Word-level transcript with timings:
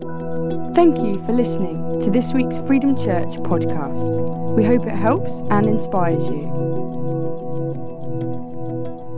Thank 0.00 0.98
you 0.98 1.18
for 1.26 1.32
listening 1.32 2.00
to 2.02 2.10
this 2.10 2.32
week's 2.32 2.60
Freedom 2.60 2.96
Church 2.96 3.30
podcast. 3.38 4.54
We 4.54 4.64
hope 4.64 4.86
it 4.86 4.94
helps 4.94 5.40
and 5.50 5.66
inspires 5.66 6.24
you. 6.28 6.57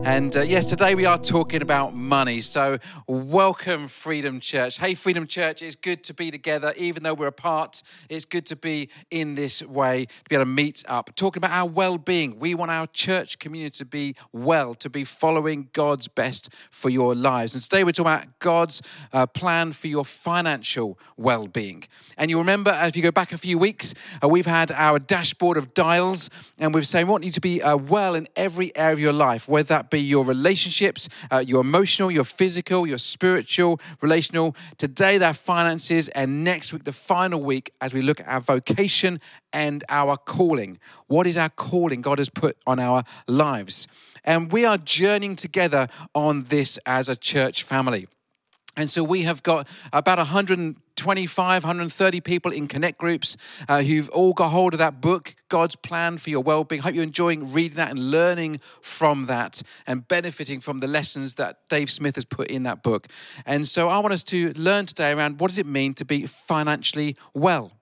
And 0.03 0.35
uh, 0.35 0.41
yes, 0.41 0.65
today 0.65 0.95
we 0.95 1.05
are 1.05 1.19
talking 1.19 1.61
about 1.61 1.95
money. 1.95 2.41
So, 2.41 2.79
welcome, 3.07 3.87
Freedom 3.87 4.41
Church. 4.41 4.79
Hey, 4.79 4.95
Freedom 4.95 5.27
Church, 5.27 5.61
it's 5.61 5.77
good 5.77 6.03
to 6.04 6.15
be 6.15 6.31
together, 6.31 6.73
even 6.79 7.03
though 7.03 7.13
we're 7.13 7.27
apart. 7.27 7.83
It's 8.09 8.24
good 8.24 8.47
to 8.47 8.56
be 8.56 8.88
in 9.10 9.35
this 9.35 9.63
way, 9.63 10.06
to 10.06 10.28
be 10.31 10.37
able 10.37 10.47
to 10.47 10.51
meet 10.51 10.83
up, 10.88 11.15
talking 11.17 11.41
about 11.41 11.51
our 11.51 11.69
well 11.69 11.99
being. 11.99 12.38
We 12.38 12.55
want 12.55 12.71
our 12.71 12.87
church 12.87 13.38
community 13.38 13.77
to 13.77 13.85
be 13.85 14.15
well, 14.33 14.74
to 14.77 14.88
be 14.88 15.05
following 15.05 15.69
God's 15.74 16.09
best 16.09 16.51
for 16.70 16.88
your 16.88 17.14
lives. 17.14 17.52
And 17.52 17.62
today 17.62 17.84
we're 17.84 17.92
talking 17.92 18.12
about 18.12 18.38
God's 18.38 18.80
uh, 19.12 19.27
plan 19.27 19.73
for 19.73 19.88
your 19.88 20.06
financial 20.06 20.98
well 21.19 21.46
being. 21.46 21.84
And 22.16 22.30
you 22.30 22.38
remember, 22.38 22.77
if 22.84 22.96
you 22.96 23.02
go 23.02 23.12
back 23.12 23.32
a 23.32 23.38
few 23.38 23.59
weeks, 23.59 23.95
uh, 24.24 24.28
we've 24.28 24.46
had 24.46 24.73
our 24.73 24.98
dashboard 24.98 25.59
of 25.59 25.74
dials, 25.74 26.30
and 26.59 26.73
we've 26.73 26.87
saying 26.87 27.06
we 27.06 27.12
want 27.12 27.24
you 27.24 27.32
to 27.32 27.41
be 27.41 27.60
uh, 27.60 27.77
well 27.77 28.14
in 28.14 28.27
every 28.34 28.74
area 28.74 28.95
of 28.95 28.98
your 28.98 29.12
life, 29.12 29.46
whether 29.46 29.69
that 29.69 29.89
be 29.90 30.00
your 30.00 30.24
relationships, 30.24 31.08
uh, 31.30 31.38
your 31.38 31.60
emotional, 31.60 32.10
your 32.10 32.24
physical, 32.24 32.86
your 32.86 32.98
spiritual, 32.98 33.80
relational. 34.00 34.56
Today, 34.78 35.18
their 35.18 35.34
finances, 35.34 36.08
and 36.08 36.44
next 36.44 36.72
week, 36.72 36.84
the 36.84 36.92
final 36.92 37.42
week, 37.42 37.72
as 37.80 37.92
we 37.92 38.02
look 38.02 38.20
at 38.20 38.28
our 38.28 38.40
vocation 38.40 39.20
and 39.52 39.84
our 39.88 40.16
calling. 40.16 40.78
What 41.06 41.26
is 41.26 41.36
our 41.36 41.50
calling 41.50 42.00
God 42.00 42.18
has 42.18 42.30
put 42.30 42.56
on 42.66 42.78
our 42.78 43.04
lives? 43.26 43.86
And 44.24 44.52
we 44.52 44.64
are 44.64 44.78
journeying 44.78 45.36
together 45.36 45.88
on 46.14 46.42
this 46.42 46.78
as 46.86 47.08
a 47.08 47.16
church 47.16 47.62
family. 47.62 48.08
And 48.77 48.91
so 48.91 49.02
we 49.02 49.22
have 49.22 49.42
got 49.42 49.68
about 49.92 50.18
125, 51.00 51.64
130 51.64 52.20
people 52.20 52.52
in 52.52 52.68
connect 52.68 52.98
groups 52.98 53.36
uh, 53.68 53.82
who've 53.82 54.08
all 54.10 54.32
got 54.32 54.50
hold 54.50 54.75
of 54.75 54.78
that 54.78 55.00
book, 55.00 55.34
God's 55.48 55.77
Plan 55.77 56.19
for 56.19 56.30
Your 56.30 56.42
Wellbeing. 56.42 56.83
Hope 56.83 56.94
you're 56.94 57.02
enjoying 57.02 57.52
reading 57.52 57.77
that 57.77 57.91
and 57.91 58.11
learning 58.11 58.61
from 58.83 59.27
that 59.27 59.62
and 59.86 60.06
benefiting 60.06 60.60
from 60.60 60.80
the 60.80 60.86
lessons 60.86 61.34
that 61.34 61.58
Dave 61.69 61.91
Smith 61.91 62.16
has 62.16 62.25
put 62.25 62.48
in 62.48 62.64
that 62.64 62.83
book. 62.83 63.08
And 63.47 63.66
so 63.66 63.88
I 63.88 63.98
want 63.98 64.12
us 64.12 64.22
to 64.25 64.52
learn 64.52 64.86
today 64.86 65.12
around 65.12 65.41
what 65.41 65.48
does 65.48 65.58
it 65.58 65.66
mean 65.66 65.94
to 65.94 66.05
be 66.05 66.27
financially 66.27 67.16
well. 67.34 67.72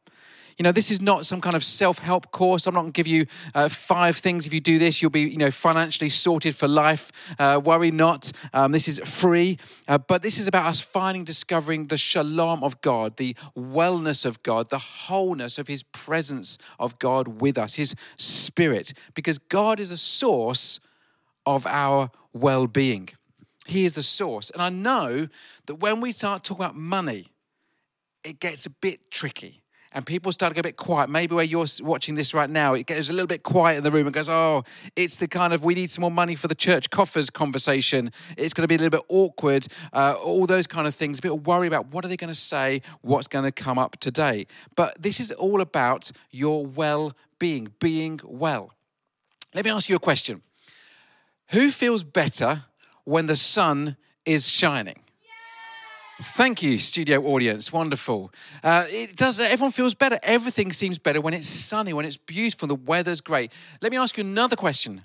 You 0.59 0.65
know, 0.65 0.73
this 0.73 0.91
is 0.91 1.01
not 1.01 1.25
some 1.25 1.41
kind 1.41 1.55
of 1.55 1.63
self-help 1.63 2.33
course. 2.33 2.67
I'm 2.67 2.75
not 2.75 2.81
going 2.81 2.93
to 2.93 2.97
give 2.97 3.07
you 3.07 3.27
uh, 3.55 3.69
five 3.69 4.17
things. 4.17 4.45
If 4.45 4.53
you 4.53 4.61
do 4.61 4.81
this, 4.81 5.01
you'll 5.01 5.13
be, 5.13 5.21
you 5.21 5.37
know, 5.37 5.53
financially 5.53 6.11
sorted 6.11 6.57
for 6.57 6.67
life. 6.67 7.13
Uh, 7.39 7.61
worry 7.65 7.93
not. 7.93 8.33
Um, 8.53 8.73
this 8.73 8.89
is 8.89 8.99
free. 9.05 9.59
Uh, 9.87 9.99
but 9.99 10.23
this 10.23 10.41
is 10.41 10.49
about 10.49 10.67
us 10.67 10.81
finding, 10.81 11.23
discovering 11.23 11.87
the 11.87 11.97
shalom 11.97 12.65
of 12.65 12.81
God, 12.81 13.19
the 13.19 13.35
wellness 13.57 14.27
of 14.27 14.43
God, 14.43 14.69
the 14.71 14.79
wholeness 14.79 15.59
of 15.59 15.69
His 15.69 15.85
presence 15.85 16.59
of 16.81 16.99
God 16.99 17.41
with 17.41 17.57
us, 17.57 17.77
His 17.77 17.95
Spirit, 18.17 18.95
because 19.15 19.39
God 19.39 19.79
is 19.79 19.93
a 19.93 19.97
source 19.97 20.81
of 21.47 21.69
our 21.69 22.11
well-being. 22.33 23.11
He 23.69 23.85
is 23.85 23.93
the 23.93 24.03
source. 24.03 24.51
And 24.51 24.61
I 24.61 24.71
know 24.71 25.29
that 25.67 25.77
when 25.77 26.01
we 26.01 26.11
start 26.11 26.43
talking 26.43 26.65
about 26.65 26.75
money, 26.75 27.29
it 28.25 28.41
gets 28.41 28.67
a 28.67 28.71
bit 28.71 29.13
tricky 29.13 29.63
and 29.93 30.05
people 30.05 30.33
start 30.33 30.51
to 30.51 30.55
get 30.55 30.61
a 30.61 30.69
bit 30.69 30.77
quiet. 30.77 31.09
Maybe 31.09 31.35
where 31.35 31.45
you're 31.45 31.67
watching 31.81 32.15
this 32.15 32.35
right 32.35 32.49
now, 32.49 32.75
it 32.75 32.87
gets 32.87 33.09
a 33.09 33.13
little 33.13 33.27
bit 33.27 33.43
quiet 33.43 33.79
in 33.79 33.85
the 33.85 33.91
room 33.91 34.07
and 34.07 34.15
goes, 34.15 34.29
oh, 34.29 34.65
it's 34.97 35.17
the 35.17 35.29
kind 35.29 35.53
of 35.53 35.65
we 35.65 35.75
need 35.75 35.91
some 35.91 36.03
more 36.03 36.11
money 36.11 36.35
for 36.35 36.49
the 36.49 36.55
church 36.55 36.91
coffers 36.91 37.31
conversation. 37.31 38.11
It's 38.37 38.55
going 38.55 38.65
to 38.65 38.69
be 38.69 38.75
a 38.75 38.79
little 38.79 38.99
bit 38.99 39.07
awkward, 39.09 39.67
uh, 39.93 40.17
all 40.23 40.47
those 40.47 40.67
kind 40.67 40.87
of 40.87 40.95
things. 40.95 41.19
A 41.19 41.23
bit 41.23 41.33
of 41.33 41.47
worry 41.47 41.67
about 41.67 41.89
what 41.89 42.05
are 42.05 42.09
they 42.09 42.17
going 42.17 42.29
to 42.29 42.35
say, 42.35 42.83
what's 43.01 43.29
going 43.29 43.45
to 43.45 43.53
come 43.53 43.79
up 43.79 43.99
today. 44.01 44.47
But 44.77 45.01
this 45.03 45.21
is 45.21 45.33
all 45.33 45.61
about 45.61 46.11
your 46.31 46.67
well 46.67 47.15
being, 47.39 47.73
being 47.81 48.21
well. 48.25 48.73
Let 49.55 49.65
me 49.65 49.71
ask 49.71 49.89
you 49.89 49.97
a 49.97 50.01
question 50.01 50.43
Who 51.51 51.71
feels 51.71 52.05
better 52.05 52.65
when 53.05 53.27
the 53.27 53.37
sun 53.37 53.97
is 54.25 54.51
shining? 54.51 55.03
Thank 56.21 56.65
you, 56.65 56.81
studio 56.81 57.23
audience. 57.27 57.73
Wonderful. 57.73 58.33
Uh, 58.65 58.87
it 58.89 59.15
does. 59.15 59.39
Everyone 59.39 59.71
feels 59.71 59.95
better. 59.95 60.19
Everything 60.25 60.73
seems 60.73 60.99
better 60.99 61.21
when 61.21 61.33
it's 61.33 61.47
sunny, 61.47 61.93
when 61.93 62.05
it's 62.05 62.17
beautiful, 62.17 62.67
the 62.67 62.75
weather's 62.75 63.21
great. 63.21 63.53
Let 63.81 63.93
me 63.93 63.99
ask 63.99 64.19
you 64.19 64.25
another 64.25 64.57
question. 64.57 65.03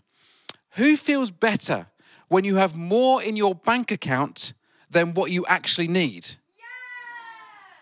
Who 0.71 0.97
feels 0.97 1.29
better 1.29 1.85
when 2.29 2.45
you 2.45 2.55
have 2.55 2.75
more 2.75 3.21
in 3.21 3.35
your 3.35 3.53
bank 3.53 3.91
account 3.91 4.53
than 4.89 5.13
what 5.13 5.29
you 5.29 5.45
actually 5.47 5.87
need? 5.87 6.31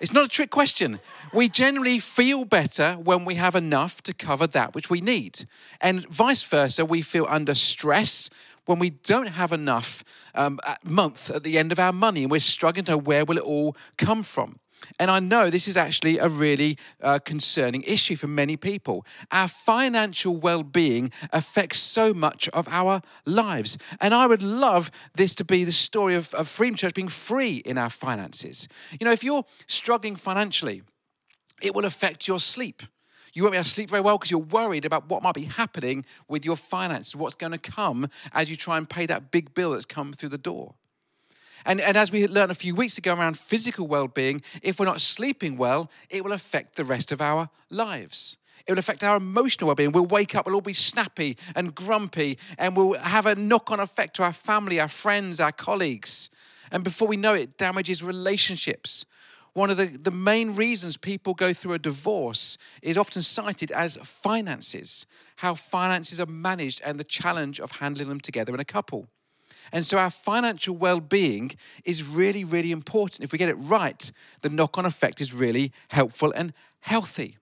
It's 0.01 0.11
not 0.11 0.25
a 0.25 0.27
trick 0.27 0.49
question. 0.49 0.99
We 1.31 1.47
generally 1.47 1.99
feel 1.99 2.43
better 2.43 2.93
when 2.93 3.23
we 3.23 3.35
have 3.35 3.55
enough 3.55 4.01
to 4.03 4.13
cover 4.13 4.47
that 4.47 4.73
which 4.75 4.89
we 4.89 4.99
need. 4.99 5.45
And 5.79 6.05
vice 6.09 6.43
versa, 6.43 6.83
we 6.83 7.01
feel 7.01 7.27
under 7.29 7.53
stress 7.53 8.29
when 8.71 8.79
we 8.79 8.89
don't 8.89 9.27
have 9.27 9.51
enough 9.51 10.01
um, 10.33 10.57
month 10.81 11.29
at 11.29 11.43
the 11.43 11.57
end 11.57 11.73
of 11.73 11.79
our 11.79 11.91
money 11.91 12.23
and 12.23 12.31
we're 12.31 12.39
struggling 12.39 12.85
to 12.85 12.97
where 12.97 13.25
will 13.25 13.37
it 13.37 13.43
all 13.43 13.75
come 13.97 14.23
from. 14.23 14.59
And 14.97 15.11
I 15.11 15.19
know 15.19 15.49
this 15.49 15.67
is 15.67 15.75
actually 15.75 16.17
a 16.17 16.29
really 16.29 16.77
uh, 17.01 17.19
concerning 17.19 17.83
issue 17.83 18.15
for 18.15 18.27
many 18.27 18.55
people. 18.55 19.05
Our 19.29 19.49
financial 19.49 20.37
well 20.37 20.63
being 20.63 21.11
affects 21.33 21.79
so 21.79 22.13
much 22.13 22.47
of 22.49 22.65
our 22.69 23.01
lives. 23.25 23.77
And 23.99 24.13
I 24.13 24.25
would 24.25 24.41
love 24.41 24.89
this 25.15 25.35
to 25.35 25.45
be 25.45 25.65
the 25.65 25.71
story 25.73 26.15
of, 26.15 26.33
of 26.33 26.47
Freedom 26.47 26.75
Church 26.75 26.93
being 26.93 27.09
free 27.09 27.57
in 27.57 27.77
our 27.77 27.89
finances. 27.89 28.69
You 28.99 29.05
know, 29.05 29.11
if 29.11 29.23
you're 29.23 29.45
struggling 29.67 30.15
financially, 30.15 30.81
it 31.61 31.75
will 31.75 31.85
affect 31.85 32.27
your 32.27 32.39
sleep. 32.39 32.83
You 33.33 33.43
won't 33.43 33.53
be 33.53 33.57
able 33.57 33.63
to 33.63 33.69
sleep 33.69 33.89
very 33.89 34.01
well 34.01 34.17
because 34.17 34.31
you're 34.31 34.39
worried 34.39 34.85
about 34.85 35.09
what 35.09 35.23
might 35.23 35.35
be 35.35 35.45
happening 35.45 36.05
with 36.27 36.45
your 36.45 36.57
finances, 36.57 37.15
what's 37.15 37.35
going 37.35 37.53
to 37.53 37.57
come 37.57 38.07
as 38.33 38.49
you 38.49 38.55
try 38.55 38.77
and 38.77 38.89
pay 38.89 39.05
that 39.05 39.31
big 39.31 39.53
bill 39.53 39.71
that's 39.71 39.85
come 39.85 40.13
through 40.13 40.29
the 40.29 40.37
door. 40.37 40.75
And, 41.65 41.79
and 41.79 41.95
as 41.95 42.11
we 42.11 42.27
learned 42.27 42.51
a 42.51 42.55
few 42.55 42.75
weeks 42.75 42.97
ago 42.97 43.15
around 43.15 43.37
physical 43.37 43.87
well 43.87 44.07
being, 44.07 44.41
if 44.61 44.79
we're 44.79 44.85
not 44.85 45.01
sleeping 45.01 45.57
well, 45.57 45.91
it 46.09 46.23
will 46.23 46.31
affect 46.31 46.75
the 46.75 46.83
rest 46.83 47.11
of 47.11 47.21
our 47.21 47.49
lives. 47.69 48.37
It 48.65 48.71
will 48.71 48.79
affect 48.79 49.03
our 49.03 49.17
emotional 49.17 49.67
well 49.67 49.75
being. 49.75 49.91
We'll 49.91 50.05
wake 50.05 50.35
up, 50.35 50.45
we'll 50.45 50.55
all 50.55 50.61
be 50.61 50.73
snappy 50.73 51.37
and 51.55 51.73
grumpy, 51.73 52.37
and 52.57 52.75
we'll 52.75 52.93
have 52.99 53.25
a 53.25 53.35
knock 53.35 53.71
on 53.71 53.79
effect 53.79 54.15
to 54.15 54.23
our 54.23 54.33
family, 54.33 54.79
our 54.79 54.87
friends, 54.87 55.39
our 55.39 55.51
colleagues. 55.51 56.29
And 56.71 56.83
before 56.83 57.07
we 57.07 57.17
know 57.17 57.33
it, 57.33 57.57
damages 57.57 58.03
relationships, 58.03 59.05
one 59.53 59.69
of 59.69 59.77
the, 59.77 59.85
the 59.85 60.11
main 60.11 60.55
reasons 60.55 60.97
people 60.97 61.33
go 61.33 61.53
through 61.53 61.73
a 61.73 61.79
divorce 61.79 62.57
is 62.81 62.97
often 62.97 63.21
cited 63.21 63.71
as 63.71 63.97
finances, 63.97 65.05
how 65.37 65.55
finances 65.55 66.21
are 66.21 66.25
managed 66.25 66.81
and 66.85 66.99
the 66.99 67.03
challenge 67.03 67.59
of 67.59 67.71
handling 67.71 68.07
them 68.07 68.21
together 68.21 68.53
in 68.53 68.59
a 68.59 68.65
couple. 68.65 69.07
And 69.73 69.85
so 69.85 69.97
our 69.97 70.09
financial 70.09 70.75
well 70.75 70.99
being 70.99 71.51
is 71.85 72.03
really, 72.03 72.43
really 72.43 72.71
important. 72.71 73.23
If 73.23 73.31
we 73.31 73.37
get 73.37 73.49
it 73.49 73.55
right, 73.55 74.11
the 74.41 74.49
knock 74.49 74.77
on 74.77 74.85
effect 74.85 75.21
is 75.21 75.33
really 75.33 75.71
helpful 75.89 76.33
and 76.35 76.53
healthy. 76.81 77.37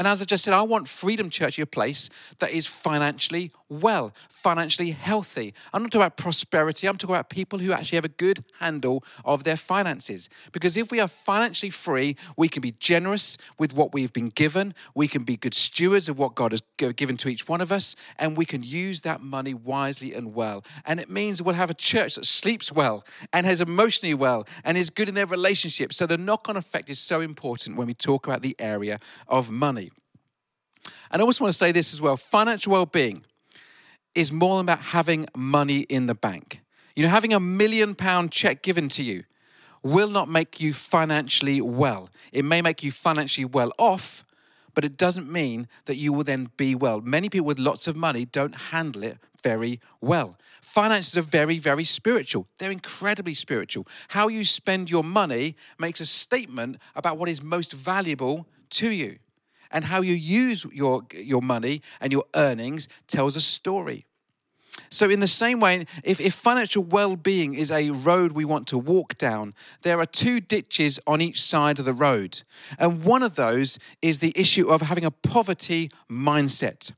And 0.00 0.08
as 0.08 0.22
I 0.22 0.24
just 0.24 0.44
said, 0.44 0.54
I 0.54 0.62
want 0.62 0.88
Freedom 0.88 1.28
Church 1.28 1.56
to 1.56 1.58
be 1.58 1.62
a 1.64 1.66
place 1.66 2.08
that 2.38 2.52
is 2.52 2.66
financially 2.66 3.52
well, 3.70 4.12
financially 4.28 4.90
healthy. 4.90 5.54
I'm 5.72 5.82
not 5.82 5.92
talking 5.92 6.02
about 6.02 6.16
prosperity, 6.16 6.88
I'm 6.88 6.96
talking 6.96 7.14
about 7.14 7.30
people 7.30 7.60
who 7.60 7.72
actually 7.72 7.96
have 7.96 8.04
a 8.04 8.08
good 8.08 8.40
handle 8.58 9.04
of 9.24 9.44
their 9.44 9.56
finances. 9.56 10.28
Because 10.52 10.76
if 10.76 10.90
we 10.90 10.98
are 10.98 11.06
financially 11.06 11.70
free, 11.70 12.16
we 12.36 12.48
can 12.48 12.60
be 12.60 12.72
generous 12.72 13.38
with 13.58 13.72
what 13.72 13.94
we've 13.94 14.12
been 14.12 14.30
given, 14.30 14.74
we 14.94 15.06
can 15.06 15.22
be 15.22 15.36
good 15.36 15.54
stewards 15.54 16.08
of 16.08 16.18
what 16.18 16.34
God 16.34 16.50
has 16.50 16.62
given 16.76 17.16
to 17.18 17.28
each 17.28 17.48
one 17.48 17.60
of 17.60 17.70
us, 17.70 17.94
and 18.18 18.36
we 18.36 18.44
can 18.44 18.62
use 18.64 19.02
that 19.02 19.22
money 19.22 19.54
wisely 19.54 20.14
and 20.14 20.34
well. 20.34 20.64
And 20.84 20.98
it 20.98 21.08
means 21.08 21.40
we'll 21.40 21.54
have 21.54 21.70
a 21.70 21.74
church 21.74 22.16
that 22.16 22.24
sleeps 22.24 22.72
well 22.72 23.04
and 23.32 23.46
has 23.46 23.60
emotionally 23.60 24.14
well 24.14 24.46
and 24.64 24.76
is 24.76 24.90
good 24.90 25.08
in 25.08 25.14
their 25.14 25.26
relationships. 25.26 25.96
So 25.96 26.06
the 26.06 26.18
knock 26.18 26.48
on 26.48 26.56
effect 26.56 26.90
is 26.90 26.98
so 26.98 27.20
important 27.20 27.76
when 27.76 27.86
we 27.86 27.94
talk 27.94 28.26
about 28.26 28.42
the 28.42 28.56
area 28.58 28.98
of 29.28 29.50
money. 29.50 29.89
And 31.10 31.20
I 31.20 31.24
also 31.24 31.44
want 31.44 31.52
to 31.52 31.58
say 31.58 31.72
this 31.72 31.92
as 31.92 32.00
well 32.00 32.16
financial 32.16 32.72
well 32.72 32.86
being 32.86 33.24
is 34.14 34.32
more 34.32 34.56
than 34.56 34.66
about 34.66 34.80
having 34.80 35.26
money 35.36 35.80
in 35.80 36.06
the 36.06 36.14
bank. 36.14 36.62
You 36.96 37.04
know, 37.04 37.08
having 37.08 37.32
a 37.32 37.40
million 37.40 37.94
pound 37.94 38.32
check 38.32 38.62
given 38.62 38.88
to 38.90 39.02
you 39.02 39.24
will 39.82 40.10
not 40.10 40.28
make 40.28 40.60
you 40.60 40.72
financially 40.72 41.60
well. 41.60 42.10
It 42.32 42.44
may 42.44 42.60
make 42.60 42.82
you 42.82 42.90
financially 42.90 43.44
well 43.44 43.72
off, 43.78 44.24
but 44.74 44.84
it 44.84 44.96
doesn't 44.96 45.30
mean 45.30 45.68
that 45.86 45.96
you 45.96 46.12
will 46.12 46.24
then 46.24 46.50
be 46.56 46.74
well. 46.74 47.00
Many 47.00 47.28
people 47.28 47.46
with 47.46 47.58
lots 47.58 47.86
of 47.86 47.96
money 47.96 48.24
don't 48.24 48.54
handle 48.54 49.04
it 49.04 49.18
very 49.42 49.80
well. 50.00 50.36
Finances 50.60 51.16
are 51.16 51.22
very, 51.22 51.58
very 51.58 51.84
spiritual. 51.84 52.46
They're 52.58 52.70
incredibly 52.70 53.34
spiritual. 53.34 53.86
How 54.08 54.28
you 54.28 54.44
spend 54.44 54.90
your 54.90 55.04
money 55.04 55.56
makes 55.78 56.00
a 56.00 56.06
statement 56.06 56.76
about 56.94 57.16
what 57.16 57.28
is 57.28 57.42
most 57.42 57.72
valuable 57.72 58.46
to 58.70 58.90
you 58.90 59.18
and 59.70 59.84
how 59.84 60.00
you 60.00 60.14
use 60.14 60.66
your, 60.72 61.02
your 61.14 61.42
money 61.42 61.82
and 62.00 62.12
your 62.12 62.24
earnings 62.34 62.88
tells 63.06 63.36
a 63.36 63.40
story. 63.40 64.06
So, 64.88 65.08
in 65.08 65.20
the 65.20 65.28
same 65.28 65.60
way, 65.60 65.84
if, 66.02 66.20
if 66.20 66.34
financial 66.34 66.82
well 66.82 67.14
being 67.14 67.54
is 67.54 67.70
a 67.70 67.90
road 67.90 68.32
we 68.32 68.44
want 68.44 68.66
to 68.68 68.78
walk 68.78 69.16
down, 69.18 69.54
there 69.82 70.00
are 70.00 70.06
two 70.06 70.40
ditches 70.40 70.98
on 71.06 71.20
each 71.20 71.40
side 71.40 71.78
of 71.78 71.84
the 71.84 71.92
road. 71.92 72.42
And 72.78 73.04
one 73.04 73.22
of 73.22 73.36
those 73.36 73.78
is 74.02 74.18
the 74.18 74.32
issue 74.34 74.68
of 74.68 74.80
having 74.82 75.04
a 75.04 75.10
poverty 75.10 75.90
mindset 76.10 76.92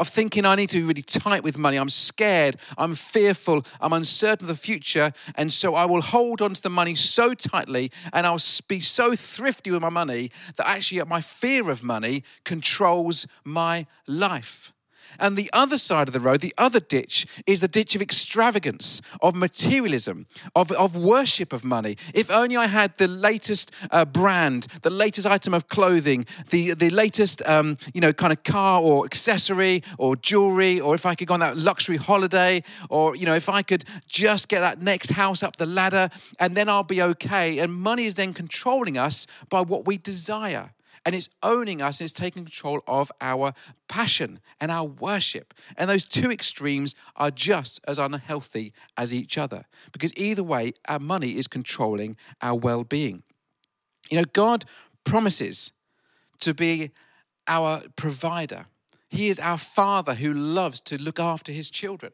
of 0.00 0.08
thinking 0.08 0.46
I 0.46 0.54
need 0.54 0.70
to 0.70 0.78
be 0.78 0.84
really 0.84 1.02
tight 1.02 1.44
with 1.44 1.58
money. 1.58 1.76
I'm 1.76 1.90
scared, 1.90 2.56
I'm 2.78 2.94
fearful, 2.94 3.62
I'm 3.82 3.92
uncertain 3.92 4.48
of 4.48 4.48
the 4.48 4.60
future. 4.60 5.12
And 5.34 5.52
so 5.52 5.74
I 5.74 5.84
will 5.84 6.00
hold 6.00 6.40
on 6.40 6.54
to 6.54 6.62
the 6.62 6.70
money 6.70 6.94
so 6.94 7.34
tightly 7.34 7.92
and 8.14 8.26
I'll 8.26 8.40
be 8.66 8.80
so 8.80 9.14
thrifty 9.14 9.70
with 9.70 9.82
my 9.82 9.90
money 9.90 10.30
that 10.56 10.66
actually 10.66 11.04
my 11.04 11.20
fear 11.20 11.70
of 11.70 11.82
money 11.82 12.24
controls 12.44 13.26
my 13.44 13.86
life. 14.06 14.72
And 15.18 15.36
the 15.36 15.50
other 15.52 15.78
side 15.78 16.08
of 16.08 16.14
the 16.14 16.20
road, 16.20 16.40
the 16.40 16.54
other 16.58 16.80
ditch, 16.80 17.26
is 17.46 17.60
the 17.60 17.68
ditch 17.68 17.94
of 17.94 18.02
extravagance, 18.02 19.02
of 19.20 19.34
materialism, 19.34 20.26
of, 20.54 20.70
of 20.72 20.96
worship 20.96 21.52
of 21.52 21.64
money. 21.64 21.96
If 22.14 22.30
only 22.30 22.56
I 22.56 22.66
had 22.66 22.96
the 22.98 23.08
latest 23.08 23.72
uh, 23.90 24.04
brand, 24.04 24.66
the 24.82 24.90
latest 24.90 25.26
item 25.26 25.54
of 25.54 25.68
clothing, 25.68 26.26
the, 26.50 26.74
the 26.74 26.90
latest, 26.90 27.42
um, 27.46 27.76
you 27.94 28.00
know, 28.00 28.12
kind 28.12 28.32
of 28.32 28.42
car 28.44 28.80
or 28.82 29.04
accessory 29.04 29.82
or 29.98 30.16
jewelry, 30.16 30.80
or 30.80 30.94
if 30.94 31.06
I 31.06 31.14
could 31.14 31.28
go 31.28 31.34
on 31.34 31.40
that 31.40 31.56
luxury 31.56 31.96
holiday, 31.96 32.62
or, 32.88 33.16
you 33.16 33.26
know, 33.26 33.34
if 33.34 33.48
I 33.48 33.62
could 33.62 33.84
just 34.06 34.48
get 34.48 34.60
that 34.60 34.80
next 34.80 35.10
house 35.10 35.42
up 35.42 35.56
the 35.56 35.66
ladder, 35.66 36.08
and 36.38 36.56
then 36.56 36.68
I'll 36.68 36.82
be 36.82 37.02
okay. 37.02 37.58
And 37.58 37.72
money 37.72 38.04
is 38.04 38.14
then 38.14 38.34
controlling 38.34 38.98
us 38.98 39.26
by 39.48 39.60
what 39.60 39.86
we 39.86 39.96
desire 39.98 40.72
and 41.04 41.14
it's 41.14 41.28
owning 41.42 41.80
us 41.80 42.00
and 42.00 42.06
it's 42.06 42.12
taking 42.12 42.44
control 42.44 42.82
of 42.86 43.10
our 43.20 43.52
passion 43.88 44.40
and 44.60 44.70
our 44.70 44.84
worship. 44.84 45.54
And 45.76 45.88
those 45.88 46.04
two 46.04 46.30
extremes 46.30 46.94
are 47.16 47.30
just 47.30 47.80
as 47.86 47.98
unhealthy 47.98 48.72
as 48.96 49.14
each 49.14 49.38
other 49.38 49.64
because 49.92 50.16
either 50.16 50.42
way, 50.42 50.72
our 50.88 50.98
money 50.98 51.36
is 51.36 51.48
controlling 51.48 52.16
our 52.42 52.56
well 52.56 52.84
being. 52.84 53.22
You 54.10 54.18
know, 54.18 54.24
God 54.32 54.64
promises 55.04 55.72
to 56.40 56.54
be 56.54 56.90
our 57.46 57.82
provider. 57.96 58.66
He 59.08 59.28
is 59.28 59.40
our 59.40 59.58
Father 59.58 60.14
who 60.14 60.32
loves 60.32 60.80
to 60.82 61.02
look 61.02 61.18
after 61.18 61.52
his 61.52 61.70
children. 61.70 62.12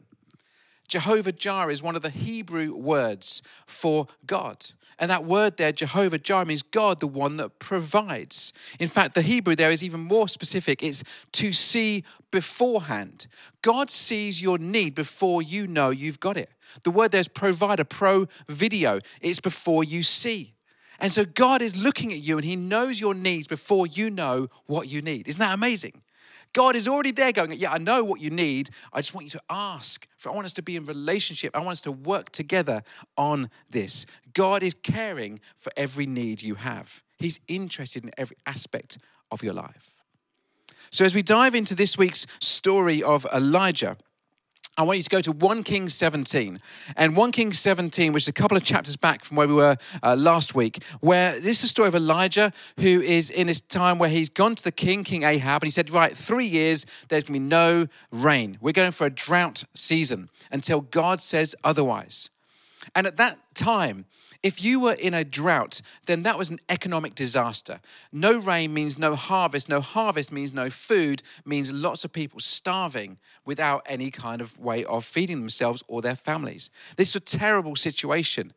Jehovah 0.86 1.32
Jireh 1.32 1.72
is 1.72 1.82
one 1.82 1.96
of 1.96 2.02
the 2.02 2.10
Hebrew 2.10 2.76
words 2.76 3.42
for 3.66 4.06
God. 4.26 4.66
And 4.98 5.10
that 5.10 5.24
word 5.24 5.58
there, 5.58 5.72
Jehovah 5.72 6.18
Jireh, 6.18 6.46
means 6.46 6.62
God, 6.62 7.00
the 7.00 7.06
one 7.06 7.36
that 7.36 7.58
provides. 7.58 8.52
In 8.80 8.88
fact, 8.88 9.14
the 9.14 9.22
Hebrew 9.22 9.54
there 9.54 9.70
is 9.70 9.84
even 9.84 10.00
more 10.00 10.26
specific. 10.26 10.82
It's 10.82 11.04
to 11.32 11.52
see 11.52 12.02
beforehand. 12.30 13.26
God 13.60 13.90
sees 13.90 14.40
your 14.40 14.58
need 14.58 14.94
before 14.94 15.42
you 15.42 15.66
know 15.66 15.90
you've 15.90 16.20
got 16.20 16.36
it. 16.36 16.50
The 16.82 16.90
word 16.90 17.12
there's 17.12 17.28
provider, 17.28 17.84
pro 17.84 18.26
video. 18.48 19.00
It's 19.20 19.40
before 19.40 19.84
you 19.84 20.02
see. 20.02 20.54
And 20.98 21.12
so 21.12 21.26
God 21.26 21.60
is 21.60 21.76
looking 21.76 22.12
at 22.12 22.20
you 22.20 22.38
and 22.38 22.44
He 22.44 22.56
knows 22.56 22.98
your 22.98 23.14
needs 23.14 23.46
before 23.46 23.86
you 23.86 24.08
know 24.08 24.48
what 24.66 24.88
you 24.88 25.02
need. 25.02 25.28
Isn't 25.28 25.40
that 25.40 25.54
amazing? 25.54 26.00
God 26.56 26.74
is 26.74 26.88
already 26.88 27.10
there 27.10 27.32
going, 27.32 27.52
Yeah, 27.52 27.70
I 27.70 27.76
know 27.76 28.02
what 28.02 28.18
you 28.18 28.30
need. 28.30 28.70
I 28.90 29.00
just 29.00 29.14
want 29.14 29.26
you 29.26 29.30
to 29.32 29.42
ask. 29.50 30.08
For 30.16 30.30
I 30.30 30.34
want 30.34 30.46
us 30.46 30.54
to 30.54 30.62
be 30.62 30.74
in 30.74 30.86
relationship. 30.86 31.54
I 31.54 31.58
want 31.58 31.72
us 31.72 31.80
to 31.82 31.92
work 31.92 32.30
together 32.30 32.82
on 33.14 33.50
this. 33.68 34.06
God 34.32 34.62
is 34.62 34.72
caring 34.72 35.40
for 35.54 35.70
every 35.76 36.06
need 36.06 36.40
you 36.40 36.54
have, 36.54 37.02
He's 37.18 37.40
interested 37.46 38.04
in 38.04 38.10
every 38.16 38.38
aspect 38.46 38.96
of 39.30 39.42
your 39.42 39.52
life. 39.52 40.02
So, 40.88 41.04
as 41.04 41.14
we 41.14 41.20
dive 41.20 41.54
into 41.54 41.74
this 41.74 41.98
week's 41.98 42.26
story 42.40 43.02
of 43.02 43.26
Elijah, 43.34 43.98
I 44.78 44.82
want 44.82 44.98
you 44.98 45.02
to 45.04 45.10
go 45.10 45.20
to 45.22 45.32
1 45.32 45.62
Kings 45.62 45.94
17. 45.94 46.58
And 46.96 47.16
1 47.16 47.32
Kings 47.32 47.58
17, 47.58 48.12
which 48.12 48.24
is 48.24 48.28
a 48.28 48.32
couple 48.32 48.58
of 48.58 48.64
chapters 48.64 48.96
back 48.96 49.24
from 49.24 49.38
where 49.38 49.48
we 49.48 49.54
were 49.54 49.76
uh, 50.02 50.14
last 50.16 50.54
week, 50.54 50.82
where 51.00 51.32
this 51.40 51.58
is 51.58 51.64
a 51.64 51.68
story 51.68 51.88
of 51.88 51.94
Elijah 51.94 52.52
who 52.78 53.00
is 53.00 53.30
in 53.30 53.46
this 53.46 53.62
time 53.62 53.98
where 53.98 54.10
he's 54.10 54.28
gone 54.28 54.54
to 54.54 54.62
the 54.62 54.72
king, 54.72 55.02
King 55.02 55.22
Ahab, 55.22 55.62
and 55.62 55.66
he 55.66 55.70
said, 55.70 55.88
Right, 55.88 56.14
three 56.14 56.44
years, 56.44 56.84
there's 57.08 57.24
going 57.24 57.40
to 57.40 57.40
be 57.40 57.48
no 57.48 57.86
rain. 58.12 58.58
We're 58.60 58.72
going 58.72 58.92
for 58.92 59.06
a 59.06 59.10
drought 59.10 59.64
season 59.74 60.28
until 60.52 60.82
God 60.82 61.22
says 61.22 61.56
otherwise. 61.64 62.28
And 62.94 63.06
at 63.06 63.16
that 63.16 63.38
time, 63.54 64.04
if 64.46 64.64
you 64.64 64.78
were 64.78 64.92
in 64.92 65.12
a 65.12 65.24
drought, 65.24 65.82
then 66.04 66.22
that 66.22 66.38
was 66.38 66.50
an 66.50 66.60
economic 66.68 67.16
disaster. 67.16 67.80
No 68.12 68.38
rain 68.38 68.72
means 68.72 68.96
no 68.96 69.16
harvest. 69.16 69.68
No 69.68 69.80
harvest 69.80 70.30
means 70.30 70.52
no 70.52 70.70
food, 70.70 71.20
means 71.44 71.72
lots 71.72 72.04
of 72.04 72.12
people 72.12 72.38
starving 72.38 73.18
without 73.44 73.82
any 73.86 74.08
kind 74.12 74.40
of 74.40 74.56
way 74.56 74.84
of 74.84 75.04
feeding 75.04 75.40
themselves 75.40 75.82
or 75.88 76.00
their 76.00 76.14
families. 76.14 76.70
This 76.96 77.08
is 77.08 77.16
a 77.16 77.20
terrible 77.20 77.74
situation. 77.74 78.52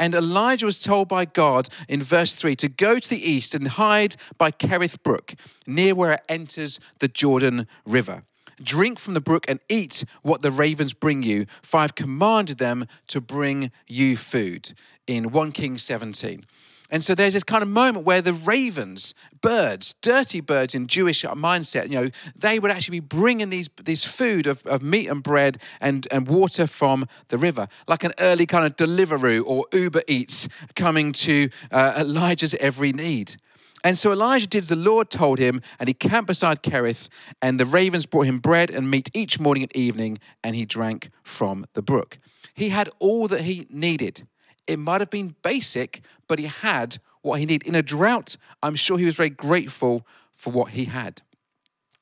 And 0.00 0.14
Elijah 0.14 0.64
was 0.64 0.82
told 0.82 1.06
by 1.06 1.26
God 1.26 1.68
in 1.86 2.02
verse 2.02 2.32
3 2.32 2.56
to 2.56 2.68
go 2.70 2.98
to 2.98 3.10
the 3.10 3.22
east 3.22 3.54
and 3.54 3.68
hide 3.68 4.16
by 4.38 4.50
Kerith 4.50 5.02
Brook, 5.02 5.34
near 5.66 5.94
where 5.94 6.14
it 6.14 6.22
enters 6.30 6.80
the 7.00 7.08
Jordan 7.08 7.66
River. 7.84 8.22
Drink 8.62 8.98
from 8.98 9.14
the 9.14 9.20
brook 9.20 9.44
and 9.48 9.60
eat 9.68 10.04
what 10.22 10.42
the 10.42 10.50
ravens 10.50 10.94
bring 10.94 11.22
you, 11.22 11.46
for 11.62 11.80
I've 11.80 11.94
commanded 11.94 12.58
them 12.58 12.86
to 13.08 13.20
bring 13.20 13.70
you 13.86 14.16
food. 14.16 14.72
In 15.06 15.30
1 15.30 15.52
Kings 15.52 15.82
17. 15.82 16.44
And 16.90 17.04
so 17.04 17.14
there's 17.14 17.32
this 17.34 17.42
kind 17.42 17.62
of 17.62 17.68
moment 17.68 18.04
where 18.04 18.22
the 18.22 18.32
ravens, 18.32 19.14
birds, 19.40 19.94
dirty 20.02 20.40
birds 20.40 20.74
in 20.74 20.86
Jewish 20.86 21.24
mindset, 21.24 21.88
you 21.90 22.00
know, 22.00 22.10
they 22.36 22.58
would 22.58 22.70
actually 22.70 23.00
be 23.00 23.06
bringing 23.06 23.50
these, 23.50 23.68
these 23.82 24.04
food 24.04 24.46
of, 24.46 24.64
of 24.66 24.82
meat 24.82 25.08
and 25.08 25.22
bread 25.22 25.58
and, 25.80 26.06
and 26.12 26.28
water 26.28 26.66
from 26.66 27.06
the 27.28 27.38
river, 27.38 27.66
like 27.88 28.04
an 28.04 28.12
early 28.20 28.46
kind 28.46 28.64
of 28.64 28.76
Deliveroo 28.76 29.44
or 29.44 29.66
Uber 29.72 30.02
Eats 30.06 30.48
coming 30.76 31.12
to 31.12 31.48
uh, 31.72 31.94
Elijah's 31.98 32.54
every 32.54 32.92
need. 32.92 33.36
And 33.84 33.96
so 33.96 34.10
Elijah 34.10 34.48
did 34.48 34.64
as 34.64 34.68
the 34.70 34.76
Lord 34.76 35.10
told 35.10 35.38
him, 35.38 35.60
and 35.78 35.88
he 35.88 35.94
camped 35.94 36.28
beside 36.28 36.62
Kerith, 36.62 37.08
and 37.40 37.60
the 37.60 37.64
ravens 37.64 38.06
brought 38.06 38.26
him 38.26 38.38
bread 38.38 38.70
and 38.70 38.90
meat 38.90 39.10
each 39.14 39.38
morning 39.38 39.62
and 39.62 39.76
evening, 39.76 40.18
and 40.42 40.56
he 40.56 40.64
drank 40.64 41.10
from 41.22 41.66
the 41.74 41.82
brook. 41.82 42.18
He 42.54 42.70
had 42.70 42.88
all 42.98 43.28
that 43.28 43.42
he 43.42 43.66
needed. 43.70 44.26
It 44.66 44.78
might 44.78 45.00
have 45.00 45.10
been 45.10 45.36
basic, 45.42 46.00
but 46.26 46.38
he 46.38 46.46
had 46.46 46.98
what 47.22 47.38
he 47.38 47.46
needed. 47.46 47.68
In 47.68 47.74
a 47.74 47.82
drought, 47.82 48.36
I'm 48.62 48.74
sure 48.74 48.98
he 48.98 49.04
was 49.04 49.16
very 49.16 49.30
grateful 49.30 50.06
for 50.32 50.52
what 50.52 50.70
he 50.70 50.86
had. 50.86 51.22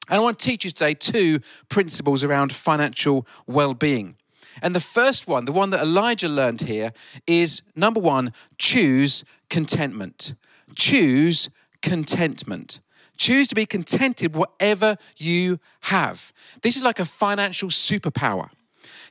And 0.09 0.21
I 0.21 0.23
want 0.23 0.38
to 0.38 0.47
teach 0.47 0.65
you 0.65 0.71
today 0.71 0.94
two 0.94 1.41
principles 1.69 2.23
around 2.23 2.53
financial 2.53 3.26
well 3.47 3.75
being. 3.75 4.17
And 4.62 4.75
the 4.75 4.81
first 4.81 5.26
one, 5.26 5.47
the 5.47 5.53
one 5.53 5.71
that 5.71 5.82
Elijah 5.82 6.29
learned 6.29 6.62
here, 6.62 6.93
is 7.26 7.62
number 7.75 8.00
one, 8.00 8.32
choose 8.59 9.25
contentment. 9.50 10.35
Choose 10.75 11.50
contentment. 11.84 12.81
Choose 13.18 13.47
to 13.49 13.54
be 13.54 13.66
contented 13.66 14.35
whatever 14.35 14.97
you 15.18 15.61
have. 15.82 16.32
This 16.62 16.76
is 16.76 16.82
like 16.82 16.99
a 16.99 17.04
financial 17.04 17.68
superpower. 17.68 18.49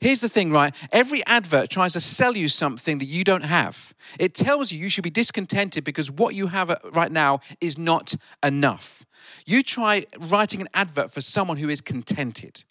Here's 0.01 0.21
the 0.21 0.27
thing, 0.27 0.51
right? 0.51 0.75
Every 0.91 1.25
advert 1.27 1.69
tries 1.69 1.93
to 1.93 2.01
sell 2.01 2.35
you 2.35 2.49
something 2.49 2.97
that 2.97 3.05
you 3.05 3.23
don't 3.23 3.45
have. 3.45 3.93
It 4.19 4.33
tells 4.33 4.71
you 4.71 4.79
you 4.79 4.89
should 4.89 5.03
be 5.03 5.11
discontented 5.11 5.83
because 5.83 6.09
what 6.09 6.33
you 6.33 6.47
have 6.47 6.75
right 6.91 7.11
now 7.11 7.41
is 7.61 7.77
not 7.77 8.15
enough. 8.43 9.05
You 9.45 9.61
try 9.61 10.05
writing 10.19 10.59
an 10.59 10.67
advert 10.73 11.11
for 11.11 11.21
someone 11.21 11.57
who 11.57 11.69
is 11.69 11.79
contented 11.79 12.63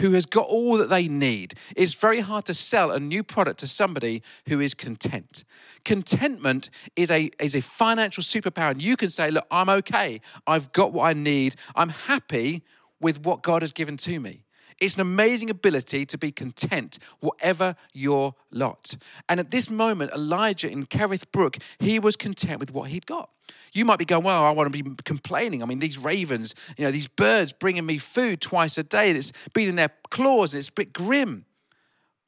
who 0.00 0.12
has 0.12 0.26
got 0.26 0.46
all 0.46 0.76
that 0.78 0.88
they 0.88 1.08
need. 1.08 1.54
It's 1.76 1.94
very 1.94 2.20
hard 2.20 2.44
to 2.46 2.54
sell 2.54 2.90
a 2.90 3.00
new 3.00 3.22
product 3.22 3.60
to 3.60 3.68
somebody 3.68 4.22
who 4.48 4.60
is 4.60 4.74
content. 4.74 5.44
Contentment 5.84 6.70
is 6.96 7.10
a, 7.10 7.30
is 7.38 7.54
a 7.54 7.62
financial 7.62 8.22
superpower. 8.22 8.70
And 8.70 8.82
you 8.82 8.96
can 8.96 9.10
say, 9.10 9.30
Look, 9.30 9.46
I'm 9.50 9.68
okay. 9.68 10.20
I've 10.46 10.72
got 10.72 10.92
what 10.92 11.04
I 11.04 11.12
need. 11.12 11.56
I'm 11.74 11.90
happy 11.90 12.62
with 13.00 13.24
what 13.24 13.42
God 13.42 13.62
has 13.62 13.72
given 13.72 13.96
to 13.98 14.20
me. 14.20 14.44
It's 14.80 14.94
an 14.94 15.02
amazing 15.02 15.50
ability 15.50 16.06
to 16.06 16.18
be 16.18 16.32
content, 16.32 16.98
whatever 17.20 17.76
your 17.92 18.34
lot. 18.50 18.96
And 19.28 19.38
at 19.38 19.50
this 19.50 19.70
moment, 19.70 20.12
Elijah 20.12 20.70
in 20.70 20.86
Kerith 20.86 21.30
Brook, 21.32 21.58
he 21.78 21.98
was 21.98 22.16
content 22.16 22.60
with 22.60 22.72
what 22.72 22.88
he'd 22.88 23.06
got. 23.06 23.28
You 23.72 23.84
might 23.84 23.98
be 23.98 24.04
going, 24.04 24.24
well, 24.24 24.42
I 24.42 24.50
want 24.52 24.72
to 24.72 24.82
be 24.82 24.90
complaining. 25.04 25.62
I 25.62 25.66
mean, 25.66 25.80
these 25.80 25.98
ravens, 25.98 26.54
you 26.78 26.84
know, 26.84 26.90
these 26.90 27.08
birds 27.08 27.52
bringing 27.52 27.84
me 27.84 27.98
food 27.98 28.40
twice 28.40 28.78
a 28.78 28.82
day, 28.82 29.08
and 29.08 29.18
it's 29.18 29.32
beating 29.52 29.76
their 29.76 29.90
claws, 30.10 30.54
and 30.54 30.58
it's 30.58 30.70
a 30.70 30.72
bit 30.72 30.92
grim. 30.92 31.44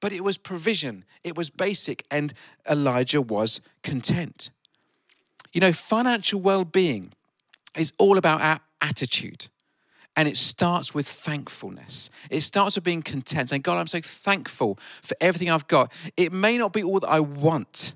But 0.00 0.12
it 0.12 0.22
was 0.22 0.36
provision, 0.36 1.04
it 1.24 1.36
was 1.36 1.48
basic, 1.48 2.04
and 2.10 2.32
Elijah 2.68 3.22
was 3.22 3.60
content. 3.82 4.50
You 5.52 5.60
know, 5.60 5.72
financial 5.72 6.40
well 6.40 6.64
being 6.64 7.12
is 7.76 7.92
all 7.98 8.18
about 8.18 8.40
our 8.40 8.60
attitude. 8.80 9.48
And 10.16 10.28
it 10.28 10.36
starts 10.36 10.92
with 10.94 11.06
thankfulness. 11.06 12.10
It 12.30 12.40
starts 12.40 12.76
with 12.76 12.84
being 12.84 13.02
content, 13.02 13.48
saying, 13.48 13.62
God, 13.62 13.78
I'm 13.78 13.86
so 13.86 14.00
thankful 14.02 14.76
for 14.76 15.16
everything 15.20 15.50
I've 15.50 15.68
got. 15.68 15.92
It 16.16 16.32
may 16.32 16.58
not 16.58 16.72
be 16.72 16.82
all 16.82 17.00
that 17.00 17.08
I 17.08 17.20
want, 17.20 17.94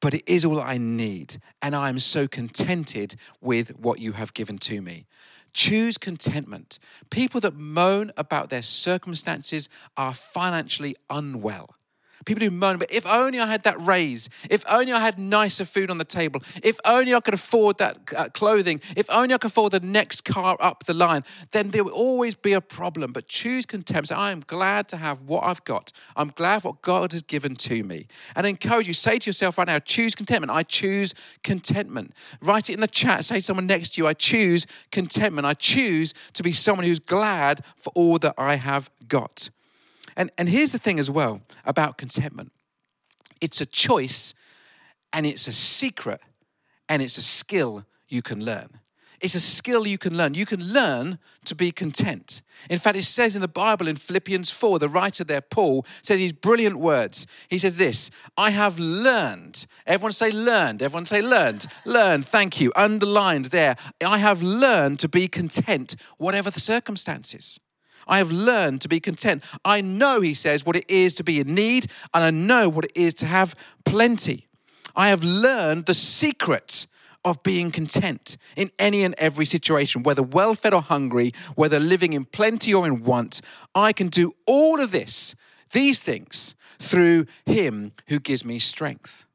but 0.00 0.14
it 0.14 0.24
is 0.26 0.44
all 0.44 0.60
I 0.60 0.78
need, 0.78 1.38
and 1.62 1.74
I 1.74 1.88
am 1.88 2.00
so 2.00 2.28
contented 2.28 3.14
with 3.40 3.78
what 3.78 4.00
you 4.00 4.12
have 4.12 4.34
given 4.34 4.58
to 4.58 4.82
me. 4.82 5.06
Choose 5.54 5.96
contentment. 5.96 6.78
People 7.10 7.40
that 7.42 7.54
moan 7.54 8.10
about 8.16 8.50
their 8.50 8.62
circumstances 8.62 9.68
are 9.96 10.12
financially 10.12 10.96
unwell. 11.08 11.76
People 12.24 12.44
who 12.44 12.50
moan, 12.50 12.78
but 12.78 12.92
if 12.92 13.06
only 13.06 13.40
I 13.40 13.46
had 13.46 13.64
that 13.64 13.80
raise, 13.80 14.28
if 14.50 14.64
only 14.70 14.92
I 14.92 15.00
had 15.00 15.18
nicer 15.18 15.64
food 15.64 15.90
on 15.90 15.98
the 15.98 16.04
table, 16.04 16.42
if 16.62 16.78
only 16.84 17.14
I 17.14 17.20
could 17.20 17.34
afford 17.34 17.78
that 17.78 17.98
uh, 18.16 18.28
clothing, 18.28 18.80
if 18.96 19.10
only 19.10 19.34
I 19.34 19.38
could 19.38 19.50
afford 19.50 19.72
the 19.72 19.80
next 19.80 20.24
car 20.24 20.56
up 20.60 20.84
the 20.84 20.94
line, 20.94 21.24
then 21.50 21.70
there 21.70 21.84
will 21.84 21.92
always 21.92 22.34
be 22.34 22.52
a 22.52 22.60
problem. 22.60 23.12
But 23.12 23.26
choose 23.26 23.66
contempt. 23.66 24.08
So 24.08 24.16
I 24.16 24.30
am 24.30 24.40
glad 24.40 24.88
to 24.88 24.96
have 24.96 25.22
what 25.22 25.44
I've 25.44 25.64
got. 25.64 25.92
I'm 26.16 26.28
glad 26.28 26.64
what 26.64 26.82
God 26.82 27.12
has 27.12 27.22
given 27.22 27.56
to 27.56 27.82
me. 27.82 28.06
And 28.36 28.46
I 28.46 28.50
encourage 28.50 28.86
you, 28.86 28.94
say 28.94 29.18
to 29.18 29.28
yourself 29.28 29.58
right 29.58 29.66
now, 29.66 29.78
choose 29.78 30.14
contentment. 30.14 30.52
I 30.52 30.62
choose 30.62 31.14
contentment. 31.42 32.14
Write 32.40 32.70
it 32.70 32.74
in 32.74 32.80
the 32.80 32.86
chat. 32.86 33.24
Say 33.24 33.36
to 33.36 33.42
someone 33.42 33.66
next 33.66 33.94
to 33.94 34.02
you, 34.02 34.06
I 34.06 34.14
choose 34.14 34.66
contentment. 34.90 35.46
I 35.46 35.54
choose 35.54 36.14
to 36.34 36.42
be 36.42 36.52
someone 36.52 36.86
who's 36.86 37.00
glad 37.00 37.64
for 37.76 37.92
all 37.94 38.18
that 38.18 38.34
I 38.38 38.56
have 38.56 38.90
got. 39.08 39.50
And, 40.16 40.30
and 40.38 40.48
here's 40.48 40.72
the 40.72 40.78
thing 40.78 40.98
as 40.98 41.10
well 41.10 41.42
about 41.64 41.98
contentment 41.98 42.52
it's 43.40 43.60
a 43.60 43.66
choice 43.66 44.34
and 45.12 45.26
it's 45.26 45.48
a 45.48 45.52
secret 45.52 46.20
and 46.88 47.02
it's 47.02 47.18
a 47.18 47.22
skill 47.22 47.84
you 48.08 48.22
can 48.22 48.44
learn. 48.44 48.68
It's 49.22 49.36
a 49.36 49.40
skill 49.40 49.86
you 49.86 49.98
can 49.98 50.16
learn. 50.16 50.34
You 50.34 50.44
can 50.44 50.60
learn 50.72 51.20
to 51.44 51.54
be 51.54 51.70
content. 51.70 52.42
In 52.68 52.78
fact, 52.78 52.98
it 52.98 53.04
says 53.04 53.36
in 53.36 53.40
the 53.40 53.46
Bible 53.46 53.86
in 53.86 53.94
Philippians 53.94 54.50
4, 54.50 54.80
the 54.80 54.88
writer 54.88 55.22
there, 55.22 55.40
Paul, 55.40 55.86
says 56.02 56.18
these 56.18 56.32
brilliant 56.32 56.76
words. 56.76 57.28
He 57.48 57.58
says 57.58 57.78
this 57.78 58.10
I 58.36 58.50
have 58.50 58.80
learned. 58.80 59.66
Everyone 59.86 60.12
say 60.12 60.32
learned. 60.32 60.82
Everyone 60.82 61.06
say 61.06 61.22
learned. 61.22 61.66
Learned. 61.84 62.26
Thank 62.26 62.60
you. 62.60 62.72
Underlined 62.74 63.46
there. 63.46 63.76
I 64.04 64.18
have 64.18 64.42
learned 64.42 64.98
to 65.00 65.08
be 65.08 65.28
content, 65.28 65.94
whatever 66.18 66.50
the 66.50 66.60
circumstances. 66.60 67.60
I 68.06 68.18
have 68.18 68.30
learned 68.30 68.80
to 68.82 68.88
be 68.88 69.00
content. 69.00 69.44
I 69.64 69.80
know, 69.80 70.20
he 70.20 70.34
says, 70.34 70.64
what 70.64 70.76
it 70.76 70.88
is 70.88 71.14
to 71.14 71.24
be 71.24 71.40
in 71.40 71.54
need, 71.54 71.86
and 72.14 72.24
I 72.24 72.30
know 72.30 72.68
what 72.68 72.84
it 72.86 72.92
is 72.94 73.14
to 73.14 73.26
have 73.26 73.54
plenty. 73.84 74.46
I 74.94 75.08
have 75.08 75.24
learned 75.24 75.86
the 75.86 75.94
secret 75.94 76.86
of 77.24 77.42
being 77.42 77.70
content 77.70 78.36
in 78.56 78.70
any 78.78 79.04
and 79.04 79.14
every 79.16 79.44
situation, 79.44 80.02
whether 80.02 80.22
well 80.22 80.54
fed 80.54 80.74
or 80.74 80.82
hungry, 80.82 81.32
whether 81.54 81.78
living 81.78 82.12
in 82.12 82.24
plenty 82.24 82.74
or 82.74 82.86
in 82.86 83.04
want. 83.04 83.40
I 83.74 83.92
can 83.92 84.08
do 84.08 84.32
all 84.46 84.80
of 84.80 84.90
this, 84.90 85.34
these 85.70 86.00
things, 86.00 86.54
through 86.78 87.26
him 87.46 87.92
who 88.08 88.18
gives 88.18 88.44
me 88.44 88.58
strength 88.58 89.28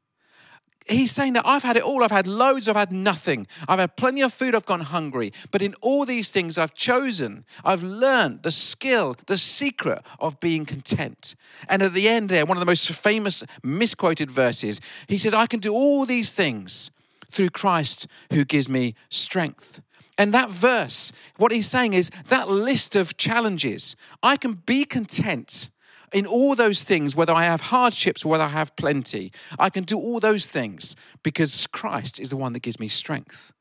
he's 0.88 1.10
saying 1.10 1.34
that 1.34 1.46
I've 1.46 1.62
had 1.62 1.76
it 1.76 1.82
all. 1.82 2.02
I've 2.02 2.10
had 2.10 2.26
loads, 2.26 2.68
I've 2.68 2.76
had 2.76 2.92
nothing. 2.92 3.46
I've 3.68 3.78
had 3.78 3.96
plenty 3.96 4.22
of 4.22 4.32
food, 4.32 4.54
I've 4.54 4.66
gone 4.66 4.80
hungry. 4.80 5.32
But 5.50 5.62
in 5.62 5.74
all 5.80 6.04
these 6.04 6.30
things, 6.30 6.58
I've 6.58 6.74
chosen, 6.74 7.44
I've 7.64 7.82
learned 7.82 8.42
the 8.42 8.50
skill, 8.50 9.16
the 9.26 9.36
secret 9.36 10.02
of 10.20 10.40
being 10.40 10.66
content. 10.66 11.34
And 11.68 11.82
at 11.82 11.94
the 11.94 12.08
end 12.08 12.28
there, 12.28 12.44
one 12.44 12.56
of 12.56 12.60
the 12.60 12.66
most 12.66 12.90
famous 12.92 13.42
misquoted 13.62 14.30
verses, 14.30 14.80
he 15.06 15.18
says, 15.18 15.34
I 15.34 15.46
can 15.46 15.60
do 15.60 15.72
all 15.72 16.06
these 16.06 16.30
things 16.30 16.90
through 17.30 17.50
Christ 17.50 18.06
who 18.32 18.44
gives 18.44 18.68
me 18.68 18.94
strength. 19.10 19.80
And 20.16 20.34
that 20.34 20.50
verse, 20.50 21.12
what 21.36 21.52
he's 21.52 21.68
saying 21.68 21.94
is 21.94 22.10
that 22.26 22.48
list 22.48 22.96
of 22.96 23.16
challenges, 23.16 23.94
I 24.22 24.36
can 24.36 24.54
be 24.54 24.84
content 24.84 25.70
in 26.12 26.26
all 26.26 26.54
those 26.54 26.82
things, 26.82 27.14
whether 27.14 27.32
I 27.32 27.44
have 27.44 27.60
hardships 27.60 28.24
or 28.24 28.28
whether 28.28 28.44
I 28.44 28.48
have 28.48 28.74
plenty, 28.76 29.32
I 29.58 29.70
can 29.70 29.84
do 29.84 29.96
all 29.96 30.20
those 30.20 30.46
things 30.46 30.96
because 31.22 31.66
Christ 31.68 32.20
is 32.20 32.30
the 32.30 32.36
one 32.36 32.52
that 32.52 32.60
gives 32.60 32.80
me 32.80 32.88
strength. 32.88 33.52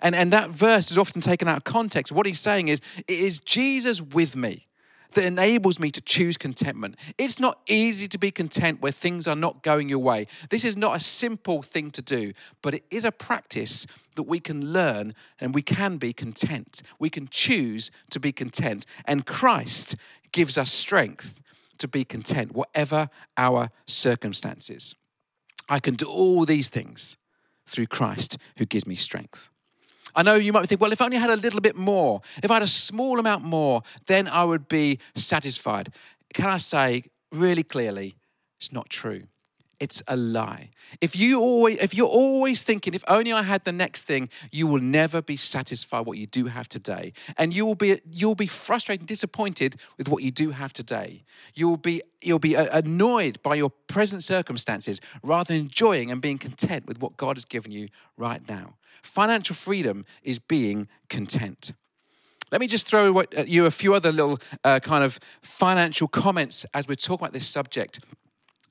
And, 0.00 0.14
and 0.14 0.32
that 0.32 0.50
verse 0.50 0.90
is 0.90 0.98
often 0.98 1.20
taken 1.20 1.48
out 1.48 1.58
of 1.58 1.64
context. 1.64 2.12
What 2.12 2.26
he's 2.26 2.40
saying 2.40 2.68
is, 2.68 2.80
it 3.06 3.18
is 3.18 3.38
Jesus 3.38 4.02
with 4.02 4.34
me 4.34 4.66
that 5.12 5.24
enables 5.24 5.78
me 5.78 5.90
to 5.90 6.00
choose 6.00 6.36
contentment. 6.36 6.96
It's 7.18 7.38
not 7.38 7.58
easy 7.68 8.08
to 8.08 8.18
be 8.18 8.30
content 8.30 8.80
where 8.80 8.92
things 8.92 9.28
are 9.28 9.36
not 9.36 9.62
going 9.62 9.88
your 9.88 9.98
way. 9.98 10.26
This 10.50 10.64
is 10.64 10.76
not 10.76 10.96
a 10.96 11.00
simple 11.00 11.62
thing 11.62 11.90
to 11.92 12.02
do, 12.02 12.32
but 12.62 12.74
it 12.74 12.84
is 12.90 13.04
a 13.04 13.12
practice 13.12 13.86
that 14.16 14.24
we 14.24 14.40
can 14.40 14.72
learn 14.72 15.14
and 15.40 15.54
we 15.54 15.62
can 15.62 15.98
be 15.98 16.12
content. 16.12 16.82
We 16.98 17.10
can 17.10 17.28
choose 17.28 17.90
to 18.10 18.20
be 18.20 18.32
content. 18.32 18.86
And 19.04 19.26
Christ 19.26 19.96
gives 20.32 20.56
us 20.56 20.72
strength 20.72 21.40
to 21.82 21.88
be 21.88 22.04
content, 22.04 22.52
whatever 22.52 23.08
our 23.36 23.68
circumstances. 23.86 24.94
I 25.68 25.78
can 25.78 25.94
do 25.94 26.06
all 26.06 26.44
these 26.44 26.68
things 26.68 27.16
through 27.66 27.86
Christ 27.86 28.38
who 28.56 28.66
gives 28.66 28.86
me 28.86 28.94
strength. 28.94 29.50
I 30.14 30.22
know 30.22 30.34
you 30.34 30.52
might 30.52 30.68
think, 30.68 30.80
well, 30.80 30.92
if 30.92 31.00
I 31.00 31.06
only 31.06 31.16
had 31.16 31.30
a 31.30 31.36
little 31.36 31.60
bit 31.60 31.76
more, 31.76 32.20
if 32.42 32.50
I 32.50 32.54
had 32.54 32.62
a 32.62 32.66
small 32.66 33.18
amount 33.18 33.44
more, 33.44 33.82
then 34.06 34.28
I 34.28 34.44
would 34.44 34.68
be 34.68 34.98
satisfied. 35.14 35.92
Can 36.34 36.46
I 36.46 36.58
say 36.58 37.04
really 37.30 37.62
clearly, 37.62 38.16
it's 38.58 38.72
not 38.72 38.88
true. 38.88 39.24
It's 39.82 40.00
a 40.06 40.16
lie. 40.16 40.70
If 41.00 41.16
you 41.16 41.40
always 41.40 41.78
if 41.82 41.92
you're 41.92 42.06
always 42.06 42.62
thinking 42.62 42.94
if 42.94 43.02
only 43.08 43.32
I 43.32 43.42
had 43.42 43.64
the 43.64 43.72
next 43.72 44.02
thing, 44.02 44.28
you 44.52 44.68
will 44.68 44.80
never 44.80 45.20
be 45.20 45.34
satisfied 45.34 45.98
with 45.98 46.06
what 46.06 46.18
you 46.18 46.28
do 46.28 46.46
have 46.46 46.68
today. 46.68 47.12
And 47.36 47.52
you 47.52 47.66
will 47.66 47.74
be 47.74 48.00
you'll 48.08 48.36
be 48.36 48.46
frustrated 48.46 49.00
and 49.00 49.08
disappointed 49.08 49.74
with 49.98 50.08
what 50.08 50.22
you 50.22 50.30
do 50.30 50.52
have 50.52 50.72
today. 50.72 51.24
You'll 51.54 51.78
be 51.78 52.00
you'll 52.20 52.38
be 52.38 52.54
annoyed 52.54 53.42
by 53.42 53.56
your 53.56 53.70
present 53.88 54.22
circumstances 54.22 55.00
rather 55.24 55.52
than 55.52 55.62
enjoying 55.62 56.12
and 56.12 56.22
being 56.22 56.38
content 56.38 56.86
with 56.86 57.00
what 57.00 57.16
God 57.16 57.36
has 57.36 57.44
given 57.44 57.72
you 57.72 57.88
right 58.16 58.48
now. 58.48 58.76
Financial 59.02 59.56
freedom 59.56 60.04
is 60.22 60.38
being 60.38 60.86
content. 61.08 61.72
Let 62.52 62.60
me 62.60 62.68
just 62.68 62.86
throw 62.86 63.18
at 63.18 63.48
you 63.48 63.66
a 63.66 63.72
few 63.72 63.94
other 63.94 64.12
little 64.12 64.38
uh, 64.62 64.78
kind 64.78 65.02
of 65.02 65.18
financial 65.40 66.06
comments 66.06 66.66
as 66.72 66.86
we 66.86 66.94
talk 66.94 67.18
about 67.20 67.32
this 67.32 67.48
subject. 67.48 67.98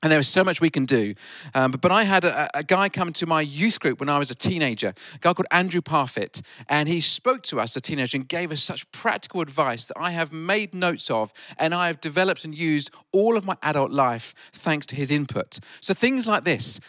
And 0.02 0.10
there 0.10 0.18
is 0.18 0.28
so 0.28 0.42
much 0.42 0.60
we 0.60 0.70
can 0.70 0.84
do. 0.84 1.14
Um, 1.54 1.70
but, 1.70 1.80
but, 1.80 1.92
I 1.92 2.02
had 2.02 2.24
a, 2.24 2.48
a, 2.54 2.64
guy 2.64 2.88
come 2.88 3.12
to 3.12 3.26
my 3.26 3.40
youth 3.40 3.78
group 3.78 4.00
when 4.00 4.08
I 4.08 4.18
was 4.18 4.32
a 4.32 4.34
teenager, 4.34 4.88
a 5.14 5.18
guy 5.18 5.32
called 5.32 5.46
Andrew 5.52 5.80
Parfit. 5.80 6.42
And 6.68 6.88
he 6.88 7.00
spoke 7.00 7.42
to 7.44 7.60
us, 7.60 7.72
as 7.72 7.76
a 7.76 7.80
teenager, 7.80 8.16
and 8.16 8.26
gave 8.26 8.50
us 8.50 8.60
such 8.60 8.90
practical 8.90 9.40
advice 9.40 9.84
that 9.84 9.96
I 9.96 10.10
have 10.10 10.32
made 10.32 10.74
notes 10.74 11.08
of 11.08 11.32
and 11.56 11.72
I 11.72 11.86
have 11.86 12.00
developed 12.00 12.44
and 12.44 12.52
used 12.52 12.90
all 13.12 13.36
of 13.36 13.44
my 13.44 13.56
adult 13.62 13.92
life 13.92 14.34
thanks 14.52 14.86
to 14.86 14.96
his 14.96 15.12
input. 15.12 15.60
So 15.80 15.94
things 15.94 16.26
like 16.26 16.42
this 16.42 16.80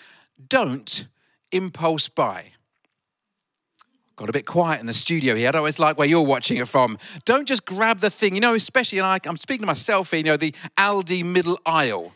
don't 0.50 1.08
impulse 1.52 2.10
buy. 2.10 2.54
Got 4.16 4.30
a 4.30 4.34
bit 4.34 4.46
quiet 4.46 4.80
in 4.80 4.86
the 4.86 4.94
studio 4.94 5.36
here. 5.36 5.52
I 5.54 5.58
always 5.58 5.80
like 5.80 5.98
where 5.98 6.08
you're 6.08 6.26
watching 6.26 6.58
it 6.58 6.68
from. 6.68 6.98
Don't 7.26 7.48
just 7.48 7.66
grab 7.66 8.00
the 8.00 8.12
thing, 8.12 8.36
you 8.36 8.42
know, 8.42 8.54
especially, 8.54 9.02
like 9.02 9.28
I'm 9.28 9.38
speaking 9.38 9.62
to 9.62 9.68
myself 9.68 10.12
here, 10.12 10.20
you 10.20 10.24
know, 10.24 10.38
the 10.38 10.52
Aldi 10.78 11.26
middle 11.26 11.60
aisle 11.66 12.14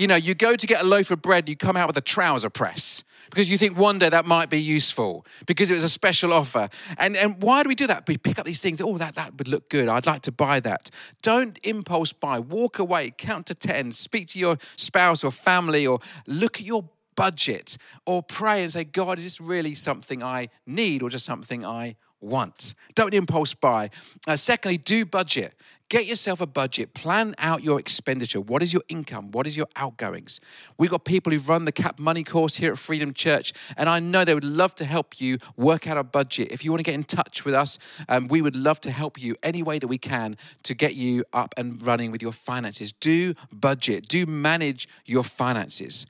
you 0.00 0.06
know, 0.06 0.16
you 0.16 0.34
go 0.34 0.56
to 0.56 0.66
get 0.66 0.80
a 0.80 0.86
loaf 0.86 1.10
of 1.10 1.20
bread, 1.20 1.46
you 1.46 1.56
come 1.56 1.76
out 1.76 1.86
with 1.86 1.96
a 1.98 2.00
trouser 2.00 2.48
press 2.48 3.04
because 3.28 3.50
you 3.50 3.58
think 3.58 3.76
one 3.76 3.98
day 3.98 4.08
that 4.08 4.24
might 4.24 4.48
be 4.48 4.58
useful 4.60 5.26
because 5.46 5.70
it 5.70 5.74
was 5.74 5.84
a 5.84 5.90
special 5.90 6.32
offer. 6.32 6.70
And, 6.96 7.18
and 7.18 7.42
why 7.42 7.62
do 7.62 7.68
we 7.68 7.74
do 7.74 7.86
that? 7.86 8.08
We 8.08 8.16
pick 8.16 8.38
up 8.38 8.46
these 8.46 8.62
things, 8.62 8.80
oh, 8.80 8.96
that, 8.96 9.16
that 9.16 9.36
would 9.36 9.46
look 9.46 9.68
good. 9.68 9.88
I'd 9.88 10.06
like 10.06 10.22
to 10.22 10.32
buy 10.32 10.58
that. 10.60 10.88
Don't 11.20 11.58
impulse 11.62 12.14
buy. 12.14 12.38
Walk 12.38 12.78
away, 12.78 13.12
count 13.16 13.44
to 13.46 13.54
10, 13.54 13.92
speak 13.92 14.28
to 14.28 14.38
your 14.38 14.56
spouse 14.76 15.22
or 15.22 15.30
family, 15.30 15.86
or 15.86 16.00
look 16.26 16.60
at 16.60 16.66
your 16.66 16.88
budget, 17.14 17.76
or 18.06 18.22
pray 18.22 18.62
and 18.62 18.72
say, 18.72 18.84
God, 18.84 19.18
is 19.18 19.24
this 19.24 19.38
really 19.38 19.74
something 19.74 20.22
I 20.22 20.48
need 20.66 21.02
or 21.02 21.10
just 21.10 21.26
something 21.26 21.66
I 21.66 21.96
want. 22.20 22.74
Don't 22.94 23.14
impulse 23.14 23.54
buy. 23.54 23.90
Uh, 24.26 24.36
secondly, 24.36 24.76
do 24.76 25.04
budget. 25.04 25.54
Get 25.90 26.06
yourself 26.06 26.40
a 26.40 26.46
budget. 26.46 26.94
Plan 26.94 27.34
out 27.38 27.64
your 27.64 27.80
expenditure. 27.80 28.40
What 28.40 28.62
is 28.62 28.72
your 28.72 28.84
income? 28.88 29.32
What 29.32 29.48
is 29.48 29.56
your 29.56 29.66
outgoings? 29.74 30.40
We've 30.78 30.88
got 30.88 31.04
people 31.04 31.32
who 31.32 31.40
run 31.40 31.64
the 31.64 31.72
CAP 31.72 31.98
Money 31.98 32.22
course 32.22 32.54
here 32.54 32.70
at 32.70 32.78
Freedom 32.78 33.12
Church, 33.12 33.52
and 33.76 33.88
I 33.88 33.98
know 33.98 34.24
they 34.24 34.34
would 34.34 34.44
love 34.44 34.72
to 34.76 34.84
help 34.84 35.20
you 35.20 35.38
work 35.56 35.88
out 35.88 35.98
a 35.98 36.04
budget. 36.04 36.52
If 36.52 36.64
you 36.64 36.70
want 36.70 36.78
to 36.78 36.84
get 36.84 36.94
in 36.94 37.02
touch 37.02 37.44
with 37.44 37.54
us, 37.54 37.76
um, 38.08 38.28
we 38.28 38.40
would 38.40 38.54
love 38.54 38.80
to 38.82 38.92
help 38.92 39.20
you 39.20 39.34
any 39.42 39.64
way 39.64 39.80
that 39.80 39.88
we 39.88 39.98
can 39.98 40.36
to 40.62 40.74
get 40.74 40.94
you 40.94 41.24
up 41.32 41.54
and 41.56 41.84
running 41.84 42.12
with 42.12 42.22
your 42.22 42.32
finances. 42.32 42.92
Do 42.92 43.34
budget, 43.52 44.06
do 44.06 44.26
manage 44.26 44.88
your 45.06 45.24
finances. 45.24 46.06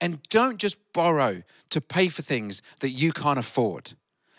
And 0.00 0.22
don't 0.28 0.58
just 0.58 0.76
borrow 0.92 1.42
to 1.70 1.80
pay 1.80 2.08
for 2.08 2.22
things 2.22 2.62
that 2.78 2.90
you 2.90 3.12
can't 3.12 3.40
afford 3.40 3.94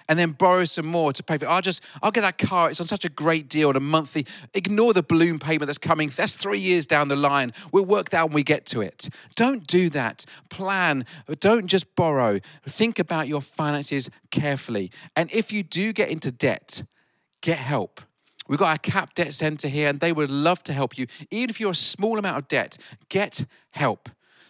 and 0.09 0.17
then 0.17 0.31
borrow 0.31 0.65
some 0.65 0.85
more 0.85 1.13
to 1.13 1.23
pay 1.23 1.37
for 1.37 1.45
it. 1.45 1.49
I'll 1.49 1.61
just, 1.61 1.83
I'll 2.01 2.11
get 2.11 2.21
that 2.21 2.37
car. 2.37 2.69
It's 2.69 2.79
on 2.79 2.87
such 2.87 3.05
a 3.05 3.09
great 3.09 3.49
deal 3.49 3.69
on 3.69 3.75
a 3.75 3.79
monthly. 3.79 4.25
Ignore 4.53 4.93
the 4.93 5.03
balloon 5.03 5.39
payment 5.39 5.67
that's 5.67 5.77
coming. 5.77 6.09
That's 6.09 6.35
three 6.35 6.59
years 6.59 6.85
down 6.85 7.07
the 7.07 7.15
line. 7.15 7.53
We'll 7.71 7.85
work 7.85 8.09
that 8.09 8.27
when 8.27 8.33
we 8.33 8.43
get 8.43 8.65
to 8.67 8.81
it. 8.81 9.09
Don't 9.35 9.65
do 9.67 9.89
that. 9.91 10.25
Plan. 10.49 11.05
Don't 11.39 11.67
just 11.67 11.95
borrow. 11.95 12.39
Think 12.65 12.99
about 12.99 13.27
your 13.27 13.41
finances 13.41 14.09
carefully. 14.31 14.91
And 15.15 15.31
if 15.33 15.51
you 15.51 15.63
do 15.63 15.93
get 15.93 16.09
into 16.09 16.31
debt, 16.31 16.83
get 17.41 17.57
help. 17.57 18.01
We've 18.47 18.59
got 18.59 18.69
our 18.69 18.77
CAP 18.77 19.13
Debt 19.13 19.33
Centre 19.33 19.67
here, 19.67 19.89
and 19.89 19.99
they 19.99 20.13
would 20.13 20.29
love 20.29 20.63
to 20.63 20.73
help 20.73 20.97
you. 20.97 21.07
Even 21.31 21.49
if 21.49 21.59
you're 21.59 21.71
a 21.71 21.75
small 21.75 22.17
amount 22.17 22.37
of 22.37 22.47
debt, 22.47 22.77
get 23.09 23.43
help. 23.71 24.09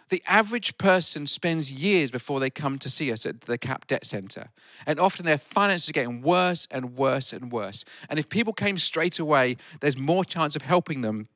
The 0.10 0.24
average 0.28 0.78
person 0.78 1.28
spends 1.28 1.72
years 1.72 2.12
before 2.12 2.40
they 2.40 2.50
come 2.50 2.80
to 2.80 2.90
see 2.90 3.12
us 3.12 3.26
at 3.26 3.42
the 3.42 3.58
CAP 3.58 3.88
Debt 3.88 4.06
Centre. 4.06 4.50
And 4.86 5.00
often 5.00 5.26
their 5.26 5.38
finances 5.38 5.90
are 5.90 5.94
getting 5.94 6.22
worse 6.22 6.68
and 6.72 6.96
worse 6.96 7.34
and 7.34 7.52
worse. 7.52 7.84
And 8.10 8.18
if 8.18 8.30
people 8.30 8.54
came 8.54 8.78
straight 8.78 9.20
away, 9.20 9.58
there's 9.82 9.98
more 9.98 10.24
chance 10.24 10.56
of 10.56 10.62
helping 10.62 11.02
them 11.02 11.28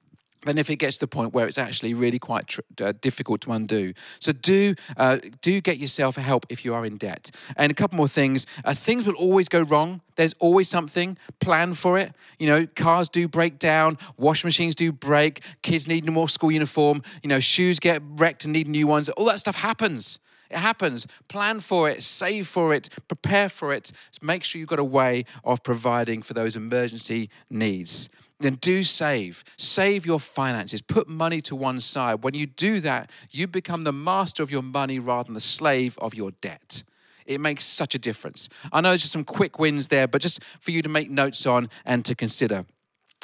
than 0.45 0.57
if 0.57 0.69
it 0.69 0.77
gets 0.77 0.97
to 0.97 1.01
the 1.01 1.07
point 1.07 1.33
where 1.33 1.47
it's 1.47 1.57
actually 1.57 1.93
really 1.93 2.19
quite 2.19 2.47
tr- 2.47 2.61
uh, 2.81 2.93
difficult 3.01 3.41
to 3.41 3.51
undo. 3.51 3.93
So 4.19 4.31
do 4.31 4.75
uh, 4.97 5.17
do 5.41 5.61
get 5.61 5.77
yourself 5.77 6.15
help 6.15 6.45
if 6.49 6.65
you 6.65 6.73
are 6.73 6.85
in 6.85 6.97
debt. 6.97 7.31
And 7.57 7.71
a 7.71 7.75
couple 7.75 7.97
more 7.97 8.07
things. 8.07 8.47
Uh, 8.65 8.73
things 8.73 9.05
will 9.05 9.15
always 9.15 9.49
go 9.49 9.61
wrong. 9.61 10.01
There's 10.15 10.33
always 10.39 10.67
something. 10.67 11.17
Plan 11.39 11.73
for 11.73 11.97
it. 11.97 12.13
You 12.39 12.47
know, 12.47 12.67
cars 12.67 13.09
do 13.09 13.27
break 13.27 13.59
down. 13.59 13.97
Washing 14.17 14.47
machines 14.47 14.75
do 14.75 14.91
break. 14.91 15.41
Kids 15.61 15.87
need 15.87 16.09
more 16.09 16.29
school 16.29 16.51
uniform. 16.51 17.01
You 17.23 17.29
know, 17.29 17.39
shoes 17.39 17.79
get 17.79 18.01
wrecked 18.03 18.45
and 18.45 18.53
need 18.53 18.67
new 18.67 18.87
ones. 18.87 19.09
All 19.09 19.25
that 19.25 19.39
stuff 19.39 19.55
happens. 19.55 20.19
It 20.49 20.57
happens. 20.57 21.07
Plan 21.29 21.61
for 21.61 21.89
it, 21.89 22.03
save 22.03 22.45
for 22.45 22.73
it, 22.73 22.89
prepare 23.07 23.47
for 23.47 23.73
it. 23.73 23.93
Make 24.21 24.43
sure 24.43 24.59
you've 24.59 24.67
got 24.67 24.79
a 24.79 24.83
way 24.83 25.23
of 25.45 25.63
providing 25.63 26.21
for 26.21 26.33
those 26.33 26.57
emergency 26.57 27.29
needs 27.49 28.09
then 28.43 28.55
do 28.55 28.83
save. 28.83 29.43
Save 29.57 30.05
your 30.05 30.19
finances. 30.19 30.81
Put 30.81 31.07
money 31.07 31.41
to 31.41 31.55
one 31.55 31.79
side. 31.79 32.23
When 32.23 32.33
you 32.33 32.45
do 32.45 32.79
that, 32.81 33.11
you 33.29 33.47
become 33.47 33.83
the 33.83 33.93
master 33.93 34.43
of 34.43 34.51
your 34.51 34.63
money 34.63 34.99
rather 34.99 35.25
than 35.25 35.33
the 35.33 35.39
slave 35.39 35.97
of 35.99 36.13
your 36.13 36.31
debt. 36.41 36.83
It 37.25 37.39
makes 37.39 37.63
such 37.63 37.95
a 37.95 37.99
difference. 37.99 38.49
I 38.73 38.81
know 38.81 38.89
there's 38.89 39.01
just 39.01 39.13
some 39.13 39.23
quick 39.23 39.59
wins 39.59 39.87
there, 39.87 40.07
but 40.07 40.21
just 40.21 40.43
for 40.43 40.71
you 40.71 40.81
to 40.81 40.89
make 40.89 41.09
notes 41.09 41.45
on 41.45 41.69
and 41.85 42.03
to 42.05 42.15
consider. 42.15 42.65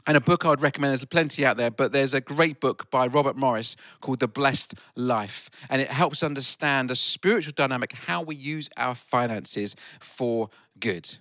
And 0.05 0.15
a 0.15 0.21
book 0.21 0.45
I 0.45 0.49
would 0.49 0.61
recommend, 0.61 0.91
there's 0.91 1.03
plenty 1.03 1.45
out 1.45 1.57
there, 1.57 1.69
but 1.69 1.91
there's 1.91 2.13
a 2.13 2.21
great 2.21 2.61
book 2.61 2.89
by 2.89 3.07
Robert 3.07 3.35
Morris 3.35 3.75
called 3.99 4.21
The 4.21 4.27
Blessed 4.29 4.75
Life. 4.95 5.49
And 5.69 5.81
it 5.81 5.91
helps 5.91 6.23
understand 6.23 6.89
the 6.89 6.95
spiritual 6.95 7.51
dynamic, 7.53 7.91
how 7.91 8.21
we 8.21 8.35
use 8.35 8.69
our 8.77 8.95
finances 8.95 9.75
for 9.99 10.49
good. 10.79 11.17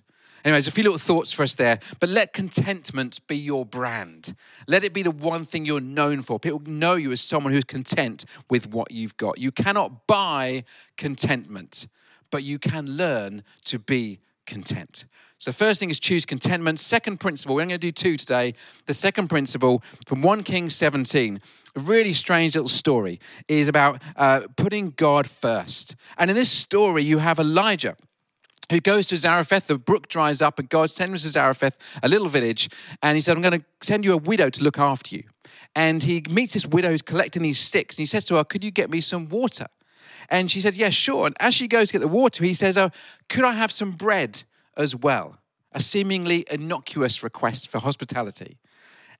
Anyways, 0.47 0.65
a 0.65 0.71
few 0.71 0.85
little 0.85 0.97
thoughts 0.97 1.33
for 1.33 1.43
us 1.43 1.55
there. 1.55 1.77
But 1.99 2.07
let 2.07 2.31
contentment 2.31 3.19
be 3.27 3.35
your 3.35 3.65
brand. 3.65 4.33
Let 4.65 4.85
it 4.85 4.93
be 4.93 5.03
the 5.03 5.11
one 5.11 5.43
thing 5.43 5.65
you're 5.65 5.81
known 5.81 6.21
for. 6.21 6.39
People 6.39 6.61
know 6.65 6.95
you 6.95 7.11
as 7.11 7.19
someone 7.19 7.51
who's 7.51 7.65
content 7.65 8.23
with 8.49 8.71
what 8.71 8.89
you've 8.89 9.17
got. 9.17 9.39
You 9.39 9.51
cannot 9.51 10.07
buy 10.07 10.63
contentment, 10.95 11.87
but 12.31 12.43
you 12.43 12.59
can 12.59 12.95
learn 12.95 13.43
to 13.65 13.77
be 13.77 14.21
content. 14.45 15.03
So, 15.37 15.51
first 15.51 15.81
thing 15.81 15.89
is 15.89 15.99
choose 15.99 16.25
contentment. 16.25 16.79
Second 16.79 17.19
principle, 17.19 17.53
we're 17.53 17.63
going 17.63 17.69
to 17.71 17.77
do 17.77 17.91
two 17.91 18.15
today. 18.15 18.53
The 18.85 18.93
second 18.93 19.27
principle 19.27 19.83
from 20.05 20.21
1 20.21 20.43
King 20.43 20.69
17, 20.69 21.41
a 21.75 21.79
really 21.81 22.13
strange 22.13 22.55
little 22.55 22.69
story, 22.69 23.19
is 23.49 23.67
about 23.67 24.01
uh, 24.15 24.43
putting 24.55 24.91
God 24.91 25.27
first. 25.27 25.97
And 26.17 26.29
in 26.29 26.37
this 26.37 26.49
story, 26.49 27.03
you 27.03 27.17
have 27.17 27.37
Elijah 27.37 27.97
who 28.69 28.79
goes 28.79 29.05
to 29.07 29.17
Zarephath. 29.17 29.67
The 29.67 29.77
brook 29.77 30.07
dries 30.07 30.41
up, 30.41 30.59
and 30.59 30.69
God 30.69 30.89
sends 30.89 31.11
him 31.11 31.17
to 31.17 31.27
Zarephath, 31.29 31.99
a 32.03 32.09
little 32.09 32.27
village, 32.27 32.69
and 33.01 33.15
he 33.15 33.21
said, 33.21 33.35
I'm 33.35 33.41
going 33.41 33.59
to 33.59 33.65
send 33.81 34.05
you 34.05 34.13
a 34.13 34.17
widow 34.17 34.49
to 34.49 34.63
look 34.63 34.79
after 34.79 35.15
you. 35.15 35.23
And 35.75 36.03
he 36.03 36.23
meets 36.29 36.53
this 36.53 36.65
widow 36.65 36.89
who's 36.89 37.01
collecting 37.01 37.43
these 37.43 37.59
sticks, 37.59 37.97
and 37.97 38.01
he 38.01 38.05
says 38.05 38.25
to 38.25 38.35
her, 38.35 38.43
Could 38.43 38.63
you 38.63 38.71
get 38.71 38.89
me 38.89 39.01
some 39.01 39.27
water? 39.29 39.67
And 40.29 40.49
she 40.51 40.59
said, 40.59 40.75
Yes, 40.75 40.79
yeah, 40.79 40.89
sure. 40.89 41.25
And 41.27 41.35
as 41.39 41.53
she 41.53 41.67
goes 41.67 41.89
to 41.89 41.93
get 41.93 41.99
the 41.99 42.07
water, 42.07 42.43
he 42.43 42.53
says, 42.53 42.77
Oh, 42.77 42.89
could 43.29 43.43
I 43.43 43.53
have 43.53 43.71
some 43.71 43.91
bread 43.91 44.43
as 44.75 44.95
well? 44.95 45.39
A 45.71 45.79
seemingly 45.79 46.45
innocuous 46.49 47.23
request 47.23 47.69
for 47.69 47.79
hospitality. 47.79 48.57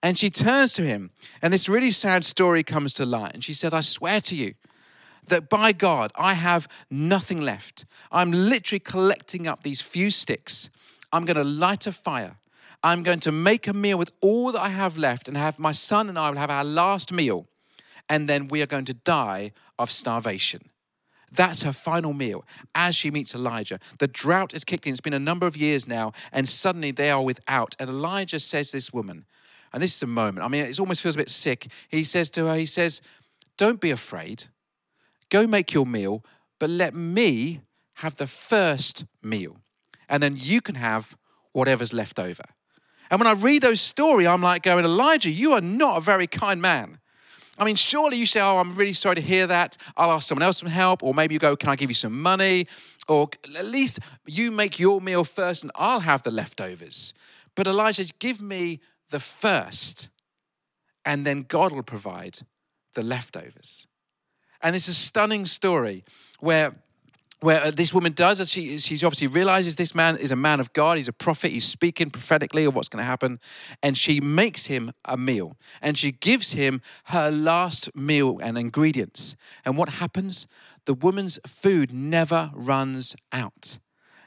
And 0.04 0.18
she 0.18 0.30
turns 0.30 0.74
to 0.74 0.84
him, 0.84 1.12
and 1.42 1.52
this 1.52 1.68
really 1.68 1.92
sad 1.92 2.24
story 2.24 2.64
comes 2.64 2.94
to 2.94 3.06
light. 3.06 3.34
And 3.34 3.44
she 3.44 3.54
said, 3.54 3.74
I 3.74 3.80
swear 3.80 4.22
to 4.22 4.36
you, 4.36 4.54
that 5.28 5.50
by 5.50 5.72
God, 5.72 6.12
I 6.16 6.34
have 6.34 6.68
nothing 6.90 7.42
left. 7.42 7.86
I'm 8.12 8.32
literally 8.32 8.80
collecting 8.80 9.48
up 9.48 9.64
these 9.64 9.82
few 9.82 10.10
sticks. 10.10 10.70
I'm 11.12 11.26
going 11.26 11.38
to 11.38 11.44
light 11.44 11.88
a 11.88 11.92
fire. 11.92 12.38
I'm 12.84 13.04
going 13.04 13.20
to 13.22 13.32
make 13.32 13.68
a 13.68 13.74
meal 13.74 13.98
with 13.98 14.12
all 14.22 14.52
that 14.52 14.62
I 14.62 14.70
have 14.70 14.98
left 14.98 15.28
and 15.28 15.36
have 15.36 15.60
my 15.60 15.72
son 15.72 16.10
and 16.10 16.18
I 16.18 16.30
will 16.30 16.38
have 16.38 16.52
our 16.52 16.64
last 16.64 17.12
meal. 17.12 17.48
And 18.10 18.30
then 18.30 18.48
we 18.48 18.62
are 18.62 18.68
going 18.68 18.86
to 18.86 18.94
die 18.94 19.52
of 19.78 19.92
starvation. 19.92 20.70
That's 21.32 21.64
her 21.64 21.74
final 21.74 22.14
meal 22.14 22.46
as 22.74 22.96
she 22.96 23.12
meets 23.12 23.36
Elijah. 23.36 23.80
The 24.00 24.08
drought 24.08 24.54
is 24.54 24.64
kicked 24.64 24.86
in. 24.86 24.92
It's 24.92 25.02
been 25.02 25.14
a 25.14 25.20
number 25.20 25.46
of 25.46 25.58
years 25.58 25.88
now, 25.88 26.14
and 26.32 26.48
suddenly 26.48 26.92
they 26.92 27.12
are 27.12 27.22
without. 27.22 27.76
And 27.80 27.90
Elijah 27.90 28.40
says 28.40 28.72
this 28.72 28.94
woman, 28.94 29.26
and 29.74 29.84
this 29.84 29.96
is 29.96 30.04
a 30.04 30.08
moment. 30.08 30.46
I 30.46 30.48
mean, 30.48 30.66
it 30.66 30.80
almost 30.80 31.02
feels 31.02 31.16
a 31.16 31.20
bit 31.20 31.30
sick. 31.30 31.68
He 31.90 32.04
says 32.04 32.30
to 32.32 32.48
her, 32.48 32.56
He 32.56 32.66
says, 32.66 33.02
Don't 33.58 33.82
be 33.82 33.92
afraid. 33.92 34.46
Go 35.30 35.48
make 35.48 35.74
your 35.74 35.86
meal, 35.86 36.24
but 36.60 36.70
let 36.70 36.96
me 36.96 37.62
have 37.96 38.16
the 38.16 38.28
first 38.28 39.06
meal. 39.22 39.58
And 40.10 40.22
then 40.22 40.36
you 40.38 40.62
can 40.62 40.76
have 40.76 41.18
whatever's 41.52 41.94
left 41.94 42.20
over. 42.20 42.44
And 43.10 43.20
when 43.20 43.28
I 43.28 43.34
read 43.34 43.62
those 43.62 43.82
stories, 43.82 44.28
I'm 44.28 44.42
like 44.42 44.64
going, 44.64 44.86
Elijah, 44.86 45.30
you 45.30 45.54
are 45.54 45.62
not 45.62 45.98
a 45.98 46.02
very 46.02 46.28
kind 46.28 46.62
man. 46.62 47.00
I 47.60 47.66
mean, 47.66 47.76
surely 47.76 48.18
you 48.18 48.26
say, 48.26 48.40
Oh, 48.40 48.60
I'm 48.60 48.76
really 48.76 48.94
sorry 48.94 49.16
to 49.16 49.22
hear 49.22 49.48
that. 49.48 49.78
I'll 49.96 50.12
ask 50.12 50.28
someone 50.28 50.44
else 50.44 50.58
some 50.58 50.70
help. 50.70 51.02
Or 51.02 51.14
maybe 51.14 51.34
you 51.34 51.40
go, 51.40 51.56
Can 51.56 51.70
I 51.70 51.76
give 51.76 51.90
you 51.90 51.96
some 51.96 52.22
money? 52.22 52.68
Or 53.08 53.30
at 53.56 53.66
least 53.66 54.00
you 54.26 54.52
make 54.52 54.80
your 54.80 55.02
meal 55.02 55.24
first 55.24 55.64
and 55.64 55.72
I'll 55.76 56.02
have 56.02 56.22
the 56.22 56.32
leftovers. 56.32 57.14
But 57.56 57.66
Elijah, 57.66 58.06
give 58.20 58.42
me 58.42 58.82
the 59.10 59.20
first, 59.20 60.10
and 61.06 61.26
then 61.26 61.44
God 61.48 61.72
will 61.72 61.84
provide 61.84 62.40
the 62.94 63.02
leftovers. 63.04 63.88
And 64.62 64.76
it's 64.76 64.88
a 64.88 64.94
stunning 64.94 65.46
story 65.46 66.04
where 66.40 66.76
where 67.40 67.62
uh, 67.66 67.72
this 67.72 67.94
woman 67.94 68.14
does 68.14 68.40
as 68.40 68.50
she 68.52 68.78
she 68.80 68.96
obviously 68.96 69.28
realizes 69.28 69.76
this 69.76 69.94
man 69.94 70.18
is 70.18 70.32
a 70.32 70.36
man 70.36 70.60
of 70.60 70.74
God 70.74 70.98
he's 70.98 71.08
a 71.08 71.14
prophet 71.14 71.52
he's 71.52 71.66
speaking 71.66 72.10
prophetically 72.10 72.66
of 72.66 72.76
what's 72.76 72.90
going 72.90 73.02
to 73.02 73.06
happen 73.06 73.40
and 73.84 73.96
she 73.96 74.20
makes 74.20 74.66
him 74.66 74.92
a 75.06 75.18
meal 75.18 75.56
and 75.82 75.98
she 75.98 76.12
gives 76.12 76.54
him 76.54 76.82
her 77.06 77.30
last 77.30 77.96
meal 77.96 78.40
and 78.42 78.58
ingredients. 78.58 79.36
And 79.66 79.78
what 79.78 79.90
happens? 79.90 80.48
The 80.86 80.94
woman's 80.94 81.38
food 81.46 81.94
never 81.94 82.50
runs 82.54 83.16
out. 83.32 83.78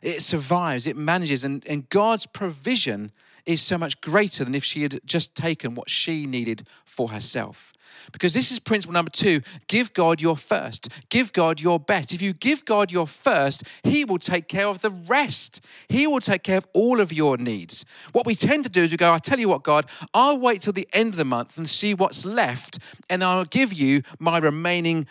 It 0.02 0.22
survives 0.22 0.86
it 0.86 0.96
manages 0.96 1.44
and, 1.44 1.66
and 1.66 1.88
God's 1.88 2.26
provision 2.26 3.12
is 3.46 3.62
so 3.62 3.78
much 3.78 4.00
greater 4.00 4.44
than 4.44 4.54
if 4.54 4.64
she 4.64 4.82
had 4.82 5.00
just 5.04 5.34
taken 5.34 5.74
what 5.74 5.90
she 5.90 6.26
needed 6.26 6.66
for 6.84 7.10
herself. 7.10 7.72
Because 8.12 8.34
this 8.34 8.50
is 8.50 8.58
principle 8.58 8.94
number 8.94 9.10
two 9.10 9.40
give 9.68 9.92
God 9.92 10.20
your 10.20 10.36
first, 10.36 10.88
give 11.08 11.32
God 11.32 11.60
your 11.60 11.78
best. 11.78 12.12
If 12.12 12.22
you 12.22 12.32
give 12.32 12.64
God 12.64 12.90
your 12.90 13.06
first, 13.06 13.64
He 13.84 14.04
will 14.04 14.18
take 14.18 14.48
care 14.48 14.66
of 14.66 14.80
the 14.80 14.90
rest. 14.90 15.64
He 15.88 16.06
will 16.06 16.20
take 16.20 16.42
care 16.42 16.58
of 16.58 16.66
all 16.72 17.00
of 17.00 17.12
your 17.12 17.36
needs. 17.36 17.84
What 18.12 18.26
we 18.26 18.34
tend 18.34 18.64
to 18.64 18.70
do 18.70 18.82
is 18.82 18.90
we 18.90 18.96
go, 18.96 19.12
I 19.12 19.18
tell 19.18 19.38
you 19.38 19.48
what, 19.48 19.62
God, 19.62 19.86
I'll 20.14 20.38
wait 20.38 20.62
till 20.62 20.72
the 20.72 20.88
end 20.92 21.14
of 21.14 21.16
the 21.16 21.24
month 21.24 21.56
and 21.56 21.68
see 21.68 21.94
what's 21.94 22.24
left, 22.24 22.78
and 23.08 23.22
I'll 23.22 23.44
give 23.44 23.72
you 23.72 24.02
my 24.18 24.38
remaining 24.38 25.06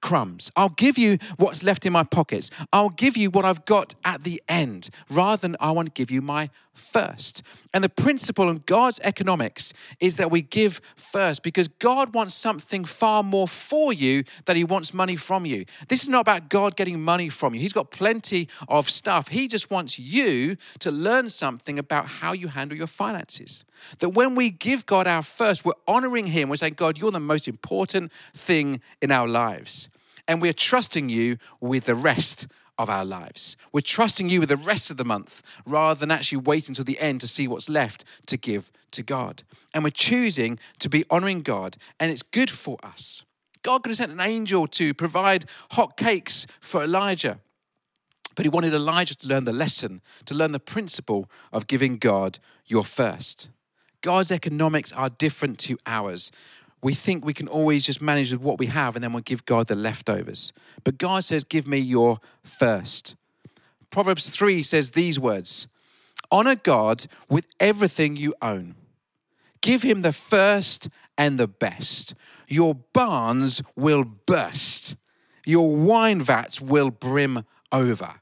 crumbs. 0.00 0.50
I'll 0.56 0.70
give 0.70 0.98
you 0.98 1.18
what's 1.36 1.62
left 1.62 1.86
in 1.86 1.92
my 1.92 2.04
pockets. 2.04 2.50
I'll 2.72 2.90
give 2.90 3.16
you 3.16 3.30
what 3.30 3.44
I've 3.44 3.64
got 3.64 3.94
at 4.04 4.24
the 4.24 4.42
end 4.48 4.90
rather 5.08 5.40
than 5.40 5.56
I 5.60 5.70
want 5.72 5.86
to 5.86 5.92
give 5.92 6.10
you 6.10 6.22
my 6.22 6.50
first. 6.80 7.42
And 7.72 7.84
the 7.84 7.88
principle 7.88 8.48
in 8.48 8.62
God's 8.66 9.00
economics 9.04 9.72
is 10.00 10.16
that 10.16 10.30
we 10.30 10.42
give 10.42 10.80
first 10.96 11.42
because 11.42 11.68
God 11.68 12.14
wants 12.14 12.34
something 12.34 12.84
far 12.84 13.22
more 13.22 13.46
for 13.46 13.92
you 13.92 14.24
than 14.46 14.56
He 14.56 14.64
wants 14.64 14.92
money 14.94 15.16
from 15.16 15.46
you. 15.46 15.64
This 15.88 16.02
is 16.02 16.08
not 16.08 16.20
about 16.20 16.48
God 16.48 16.76
getting 16.76 17.00
money 17.00 17.28
from 17.28 17.54
you. 17.54 17.60
He's 17.60 17.72
got 17.72 17.90
plenty 17.90 18.48
of 18.68 18.88
stuff. 18.88 19.28
He 19.28 19.46
just 19.46 19.70
wants 19.70 19.98
you 19.98 20.56
to 20.80 20.90
learn 20.90 21.30
something 21.30 21.78
about 21.78 22.06
how 22.06 22.32
you 22.32 22.48
handle 22.48 22.76
your 22.76 22.86
finances. 22.86 23.64
That 24.00 24.10
when 24.10 24.34
we 24.34 24.50
give 24.50 24.86
God 24.86 25.06
our 25.06 25.22
first, 25.22 25.64
we're 25.64 25.72
honoring 25.86 26.26
Him. 26.26 26.48
We're 26.48 26.56
saying, 26.56 26.74
God, 26.74 26.98
you're 26.98 27.10
the 27.10 27.20
most 27.20 27.48
important 27.48 28.12
thing 28.34 28.80
in 29.00 29.10
our 29.10 29.28
lives. 29.28 29.79
And 30.30 30.40
we're 30.40 30.52
trusting 30.52 31.08
you 31.08 31.38
with 31.60 31.86
the 31.86 31.96
rest 31.96 32.46
of 32.78 32.88
our 32.88 33.04
lives. 33.04 33.56
We're 33.72 33.80
trusting 33.80 34.28
you 34.28 34.38
with 34.38 34.48
the 34.48 34.56
rest 34.56 34.88
of 34.88 34.96
the 34.96 35.04
month 35.04 35.42
rather 35.66 35.98
than 35.98 36.12
actually 36.12 36.38
waiting 36.38 36.70
until 36.70 36.84
the 36.84 37.00
end 37.00 37.20
to 37.22 37.26
see 37.26 37.48
what's 37.48 37.68
left 37.68 38.04
to 38.26 38.36
give 38.36 38.70
to 38.92 39.02
God. 39.02 39.42
And 39.74 39.82
we're 39.82 39.90
choosing 39.90 40.60
to 40.78 40.88
be 40.88 41.04
honoring 41.10 41.42
God, 41.42 41.76
and 41.98 42.12
it's 42.12 42.22
good 42.22 42.48
for 42.48 42.78
us. 42.84 43.24
God 43.62 43.82
could 43.82 43.90
have 43.90 43.96
sent 43.96 44.12
an 44.12 44.20
angel 44.20 44.68
to 44.68 44.94
provide 44.94 45.46
hot 45.72 45.96
cakes 45.96 46.46
for 46.60 46.84
Elijah. 46.84 47.40
But 48.36 48.44
he 48.44 48.50
wanted 48.50 48.72
Elijah 48.72 49.16
to 49.16 49.26
learn 49.26 49.46
the 49.46 49.52
lesson, 49.52 50.00
to 50.26 50.36
learn 50.36 50.52
the 50.52 50.60
principle 50.60 51.28
of 51.52 51.66
giving 51.66 51.96
God 51.96 52.38
your 52.68 52.84
first. 52.84 53.50
God's 54.00 54.30
economics 54.30 54.92
are 54.92 55.10
different 55.10 55.58
to 55.58 55.76
ours 55.86 56.30
we 56.82 56.94
think 56.94 57.24
we 57.24 57.34
can 57.34 57.48
always 57.48 57.84
just 57.84 58.00
manage 58.00 58.32
with 58.32 58.40
what 58.40 58.58
we 58.58 58.66
have 58.66 58.96
and 58.96 59.04
then 59.04 59.12
we'll 59.12 59.22
give 59.22 59.44
God 59.44 59.66
the 59.66 59.74
leftovers. 59.74 60.52
But 60.84 60.98
God 60.98 61.24
says, 61.24 61.44
Give 61.44 61.66
me 61.66 61.78
your 61.78 62.18
first. 62.42 63.16
Proverbs 63.90 64.30
3 64.30 64.62
says 64.62 64.92
these 64.92 65.18
words 65.18 65.66
Honor 66.30 66.56
God 66.56 67.06
with 67.28 67.46
everything 67.58 68.16
you 68.16 68.34
own, 68.40 68.74
give 69.60 69.82
him 69.82 70.02
the 70.02 70.12
first 70.12 70.88
and 71.18 71.38
the 71.38 71.48
best. 71.48 72.14
Your 72.48 72.74
barns 72.74 73.62
will 73.76 74.04
burst 74.04 74.96
your 75.50 75.74
wine 75.74 76.20
vats 76.20 76.60
will 76.60 76.90
brim 76.90 77.44
over. 77.72 78.14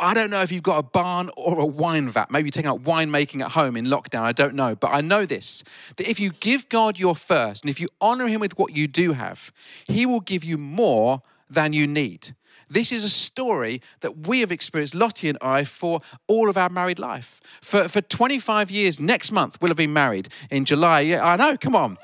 I 0.00 0.14
don't 0.14 0.30
know 0.30 0.42
if 0.42 0.52
you've 0.52 0.62
got 0.62 0.78
a 0.78 0.82
barn 0.82 1.30
or 1.36 1.58
a 1.58 1.66
wine 1.66 2.08
vat. 2.08 2.30
Maybe 2.30 2.46
you're 2.46 2.52
taking 2.52 2.70
out 2.70 2.84
winemaking 2.84 3.40
at 3.40 3.52
home 3.52 3.76
in 3.76 3.86
lockdown. 3.86 4.22
I 4.22 4.32
don't 4.32 4.54
know. 4.54 4.76
But 4.76 4.88
I 4.92 5.00
know 5.00 5.26
this 5.26 5.64
that 5.96 6.08
if 6.08 6.20
you 6.20 6.30
give 6.30 6.68
God 6.68 6.98
your 6.98 7.14
first 7.14 7.64
and 7.64 7.70
if 7.70 7.80
you 7.80 7.88
honor 8.00 8.28
Him 8.28 8.40
with 8.40 8.58
what 8.58 8.76
you 8.76 8.86
do 8.86 9.12
have, 9.12 9.52
He 9.86 10.06
will 10.06 10.20
give 10.20 10.44
you 10.44 10.56
more 10.56 11.22
than 11.50 11.72
you 11.72 11.86
need. 11.86 12.34
This 12.70 12.92
is 12.92 13.02
a 13.02 13.08
story 13.08 13.80
that 14.00 14.26
we 14.26 14.40
have 14.40 14.52
experienced, 14.52 14.94
Lottie 14.94 15.28
and 15.30 15.38
I, 15.40 15.64
for 15.64 16.00
all 16.26 16.50
of 16.50 16.58
our 16.58 16.68
married 16.68 16.98
life. 16.98 17.40
For, 17.62 17.88
for 17.88 18.02
25 18.02 18.70
years, 18.70 19.00
next 19.00 19.32
month, 19.32 19.56
we'll 19.60 19.70
have 19.70 19.78
been 19.78 19.94
married 19.94 20.28
in 20.50 20.66
July. 20.66 21.00
Yeah, 21.00 21.26
I 21.26 21.36
know, 21.36 21.56
come 21.56 21.74
on. 21.74 21.96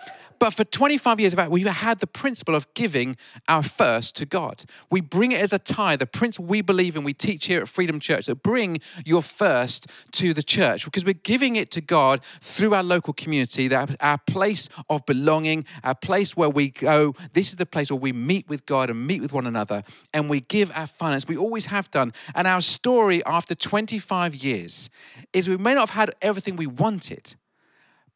But 0.44 0.52
for 0.52 0.64
25 0.64 1.20
years 1.20 1.34
we've 1.48 1.66
had 1.66 2.00
the 2.00 2.06
principle 2.06 2.54
of 2.54 2.66
giving 2.74 3.16
our 3.48 3.62
first 3.62 4.14
to 4.16 4.26
God. 4.26 4.66
We 4.90 5.00
bring 5.00 5.32
it 5.32 5.40
as 5.40 5.54
a 5.54 5.58
tithe, 5.58 6.00
the 6.00 6.06
principle 6.06 6.44
we 6.44 6.60
believe 6.60 6.96
in, 6.96 7.02
we 7.02 7.14
teach 7.14 7.46
here 7.46 7.62
at 7.62 7.68
Freedom 7.70 7.98
Church, 7.98 8.26
that 8.26 8.42
bring 8.42 8.80
your 9.06 9.22
first 9.22 9.90
to 10.12 10.34
the 10.34 10.42
church 10.42 10.84
because 10.84 11.02
we're 11.02 11.14
giving 11.14 11.56
it 11.56 11.70
to 11.70 11.80
God 11.80 12.22
through 12.42 12.74
our 12.74 12.82
local 12.82 13.14
community, 13.14 13.68
that 13.68 13.96
our 14.00 14.18
place 14.18 14.68
of 14.90 15.06
belonging, 15.06 15.64
our 15.82 15.94
place 15.94 16.36
where 16.36 16.50
we 16.50 16.68
go. 16.68 17.14
This 17.32 17.48
is 17.48 17.56
the 17.56 17.64
place 17.64 17.90
where 17.90 17.98
we 17.98 18.12
meet 18.12 18.46
with 18.46 18.66
God 18.66 18.90
and 18.90 19.06
meet 19.06 19.22
with 19.22 19.32
one 19.32 19.46
another, 19.46 19.82
and 20.12 20.28
we 20.28 20.40
give 20.40 20.70
our 20.74 20.86
finance. 20.86 21.26
We 21.26 21.38
always 21.38 21.64
have 21.66 21.90
done. 21.90 22.12
And 22.34 22.46
our 22.46 22.60
story 22.60 23.24
after 23.24 23.54
25 23.54 24.34
years 24.34 24.90
is 25.32 25.48
we 25.48 25.56
may 25.56 25.72
not 25.72 25.88
have 25.88 25.96
had 26.08 26.14
everything 26.20 26.56
we 26.56 26.66
wanted 26.66 27.34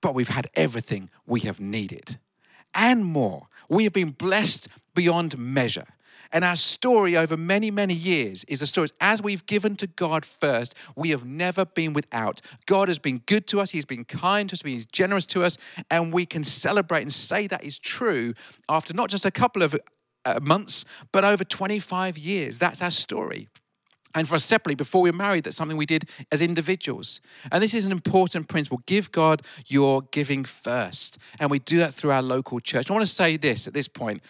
but 0.00 0.14
we've 0.14 0.28
had 0.28 0.48
everything 0.54 1.10
we 1.26 1.40
have 1.40 1.60
needed 1.60 2.18
and 2.74 3.04
more. 3.04 3.48
We 3.68 3.84
have 3.84 3.92
been 3.92 4.10
blessed 4.10 4.68
beyond 4.94 5.38
measure. 5.38 5.86
And 6.30 6.44
our 6.44 6.56
story 6.56 7.16
over 7.16 7.36
many, 7.36 7.70
many 7.70 7.94
years 7.94 8.44
is 8.44 8.60
a 8.60 8.66
story. 8.66 8.88
As 9.00 9.22
we've 9.22 9.46
given 9.46 9.76
to 9.76 9.86
God 9.86 10.26
first, 10.26 10.76
we 10.94 11.08
have 11.10 11.24
never 11.24 11.64
been 11.64 11.94
without. 11.94 12.42
God 12.66 12.88
has 12.88 12.98
been 12.98 13.22
good 13.24 13.46
to 13.48 13.60
us, 13.60 13.70
He's 13.70 13.86
been 13.86 14.04
kind 14.04 14.48
to 14.50 14.54
us, 14.54 14.60
He's 14.62 14.84
generous 14.84 15.24
to 15.26 15.42
us, 15.42 15.56
and 15.90 16.12
we 16.12 16.26
can 16.26 16.44
celebrate 16.44 17.02
and 17.02 17.12
say 17.12 17.46
that 17.46 17.64
is 17.64 17.78
true 17.78 18.34
after 18.68 18.92
not 18.92 19.08
just 19.08 19.24
a 19.24 19.30
couple 19.30 19.62
of 19.62 19.74
uh, 20.26 20.38
months, 20.42 20.84
but 21.12 21.24
over 21.24 21.44
25 21.44 22.18
years. 22.18 22.58
That's 22.58 22.82
our 22.82 22.90
story. 22.90 23.48
And 24.14 24.26
for 24.26 24.36
us 24.36 24.44
separately, 24.44 24.74
before 24.74 25.02
we 25.02 25.10
were 25.10 25.16
married, 25.16 25.44
that's 25.44 25.56
something 25.56 25.76
we 25.76 25.86
did 25.86 26.08
as 26.32 26.40
individuals. 26.40 27.20
And 27.52 27.62
this 27.62 27.74
is 27.74 27.84
an 27.84 27.92
important 27.92 28.48
principle. 28.48 28.82
Give 28.86 29.12
God 29.12 29.42
your 29.66 30.02
giving 30.10 30.44
first. 30.44 31.18
And 31.38 31.50
we 31.50 31.58
do 31.58 31.78
that 31.78 31.92
through 31.92 32.12
our 32.12 32.22
local 32.22 32.60
church. 32.60 32.90
I 32.90 32.94
want 32.94 33.06
to 33.06 33.12
say 33.12 33.36
this 33.36 33.66
at 33.66 33.74
this 33.74 33.88
point. 33.88 34.22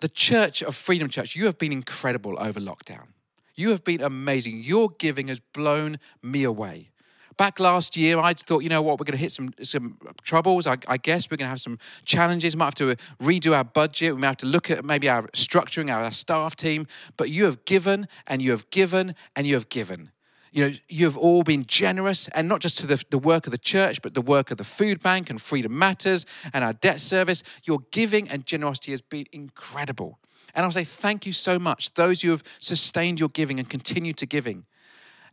The 0.00 0.08
Church 0.08 0.62
of 0.62 0.74
Freedom 0.74 1.10
Church, 1.10 1.36
you 1.36 1.44
have 1.44 1.58
been 1.58 1.72
incredible 1.72 2.36
over 2.38 2.58
lockdown. 2.58 3.08
You 3.54 3.70
have 3.70 3.84
been 3.84 4.00
amazing. 4.00 4.62
Your 4.64 4.88
giving 4.98 5.28
has 5.28 5.40
blown 5.40 5.98
me 6.22 6.44
away. 6.44 6.89
Back 7.40 7.58
last 7.58 7.96
year, 7.96 8.18
I 8.18 8.34
thought, 8.34 8.62
you 8.62 8.68
know 8.68 8.82
what, 8.82 9.00
we're 9.00 9.04
going 9.04 9.16
to 9.16 9.22
hit 9.22 9.32
some, 9.32 9.54
some 9.62 9.96
troubles. 10.20 10.66
I, 10.66 10.76
I 10.86 10.98
guess 10.98 11.30
we're 11.30 11.38
going 11.38 11.46
to 11.46 11.48
have 11.48 11.60
some 11.62 11.78
challenges. 12.04 12.54
Might 12.54 12.66
have 12.66 12.74
to 12.74 12.90
uh, 12.90 12.94
redo 13.18 13.56
our 13.56 13.64
budget. 13.64 14.14
We 14.14 14.20
might 14.20 14.26
have 14.26 14.36
to 14.38 14.46
look 14.46 14.70
at 14.70 14.84
maybe 14.84 15.08
our 15.08 15.22
structuring, 15.28 15.90
our 15.90 16.12
staff 16.12 16.54
team. 16.54 16.86
But 17.16 17.30
you 17.30 17.46
have 17.46 17.64
given 17.64 18.08
and 18.26 18.42
you 18.42 18.50
have 18.50 18.68
given 18.68 19.14
and 19.34 19.46
you 19.46 19.54
have 19.54 19.70
given 19.70 20.10
you 20.52 20.68
know, 20.68 20.76
you've 20.88 21.16
all 21.16 21.42
been 21.42 21.64
generous, 21.64 22.28
and 22.28 22.46
not 22.46 22.60
just 22.60 22.78
to 22.80 22.86
the, 22.86 23.02
the 23.10 23.18
work 23.18 23.46
of 23.46 23.52
the 23.52 23.58
church, 23.58 24.02
but 24.02 24.14
the 24.14 24.20
work 24.20 24.50
of 24.50 24.58
the 24.58 24.64
food 24.64 25.00
bank 25.00 25.30
and 25.30 25.40
Freedom 25.40 25.78
Matters 25.78 26.26
and 26.52 26.62
our 26.62 26.72
debt 26.74 27.00
service. 27.00 27.42
Your 27.64 27.78
giving 27.90 28.28
and 28.28 28.44
generosity 28.44 28.90
has 28.90 29.00
been 29.00 29.26
incredible. 29.32 30.18
And 30.54 30.64
I'll 30.64 30.72
say 30.72 30.84
thank 30.84 31.24
you 31.24 31.32
so 31.32 31.58
much, 31.58 31.94
those 31.94 32.20
who 32.20 32.30
have 32.32 32.42
sustained 32.58 33.18
your 33.18 33.30
giving 33.30 33.58
and 33.58 33.70
continue 33.70 34.12
to 34.14 34.26
giving. 34.26 34.66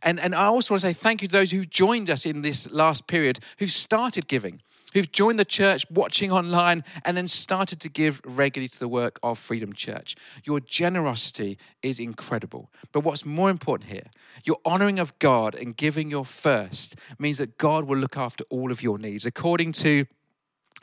And, 0.02 0.20
and 0.20 0.34
I 0.34 0.44
also 0.44 0.74
want 0.74 0.82
to 0.82 0.88
say 0.88 0.92
thank 0.92 1.22
you 1.22 1.28
to 1.28 1.32
those 1.32 1.50
who 1.50 1.64
joined 1.64 2.10
us 2.10 2.26
in 2.26 2.42
this 2.42 2.70
last 2.70 3.06
period, 3.06 3.40
who've 3.58 3.70
started 3.70 4.28
giving, 4.28 4.60
who've 4.94 5.10
joined 5.10 5.38
the 5.38 5.44
church, 5.44 5.84
watching 5.90 6.30
online, 6.30 6.84
and 7.04 7.16
then 7.16 7.28
started 7.28 7.80
to 7.80 7.88
give 7.88 8.20
regularly 8.24 8.68
to 8.68 8.78
the 8.78 8.88
work 8.88 9.18
of 9.22 9.38
Freedom 9.38 9.72
Church. 9.72 10.14
Your 10.44 10.60
generosity 10.60 11.58
is 11.82 11.98
incredible. 11.98 12.70
But 12.92 13.00
what's 13.00 13.24
more 13.26 13.50
important 13.50 13.90
here, 13.90 14.06
your 14.44 14.58
honoring 14.64 14.98
of 14.98 15.18
God 15.18 15.54
and 15.54 15.76
giving 15.76 16.10
your 16.10 16.24
first 16.24 16.96
means 17.18 17.38
that 17.38 17.58
God 17.58 17.84
will 17.84 17.98
look 17.98 18.16
after 18.16 18.44
all 18.50 18.70
of 18.70 18.82
your 18.82 18.98
needs 18.98 19.26
according 19.26 19.72
to 19.72 20.06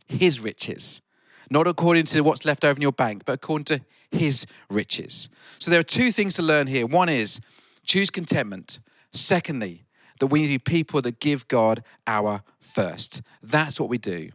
his 0.08 0.40
riches. 0.40 1.02
Not 1.50 1.68
according 1.68 2.06
to 2.06 2.22
what's 2.22 2.44
left 2.44 2.66
over 2.66 2.76
in 2.76 2.82
your 2.82 2.92
bank, 2.92 3.24
but 3.24 3.34
according 3.34 3.66
to 3.66 3.82
his 4.12 4.48
riches. 4.70 5.30
So 5.60 5.70
there 5.70 5.80
are 5.80 5.84
two 5.84 6.12
things 6.12 6.36
to 6.36 6.42
learn 6.42 6.68
here. 6.68 6.88
One 6.88 7.08
is 7.08 7.40
choose 7.84 8.10
contentment 8.10 8.80
Secondly, 9.16 9.86
that 10.20 10.28
we 10.28 10.40
need 10.40 10.48
to 10.48 10.54
be 10.54 10.60
people 10.60 11.02
that 11.02 11.20
give 11.20 11.48
God 11.48 11.84
our 12.08 12.44
first. 12.60 13.22
That's 13.42 13.80
what 13.80 13.90
we 13.90 13.98
do. 13.98 14.32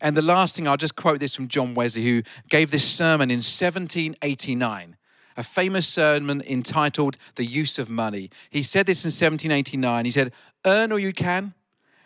And 0.00 0.16
the 0.16 0.22
last 0.22 0.54
thing, 0.54 0.68
I'll 0.68 0.76
just 0.76 0.96
quote 0.96 1.18
this 1.18 1.34
from 1.34 1.48
John 1.48 1.74
Wesley, 1.74 2.04
who 2.04 2.22
gave 2.48 2.70
this 2.70 2.84
sermon 2.84 3.30
in 3.30 3.38
1789, 3.38 4.96
a 5.36 5.42
famous 5.42 5.88
sermon 5.88 6.42
entitled 6.42 7.16
The 7.34 7.44
Use 7.44 7.78
of 7.78 7.90
Money. 7.90 8.30
He 8.50 8.62
said 8.62 8.86
this 8.86 9.04
in 9.04 9.08
1789. 9.08 10.04
He 10.04 10.10
said, 10.10 10.32
Earn 10.64 10.92
all 10.92 10.98
you 10.98 11.12
can, 11.12 11.54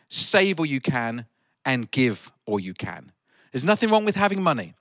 save 0.08 0.58
all 0.58 0.66
you 0.66 0.80
can, 0.80 1.26
and 1.64 1.90
give 1.90 2.32
all 2.46 2.58
you 2.58 2.74
can. 2.74 3.12
There's 3.52 3.64
nothing 3.64 3.90
wrong 3.90 4.04
with 4.04 4.16
having 4.16 4.42
money. 4.42 4.74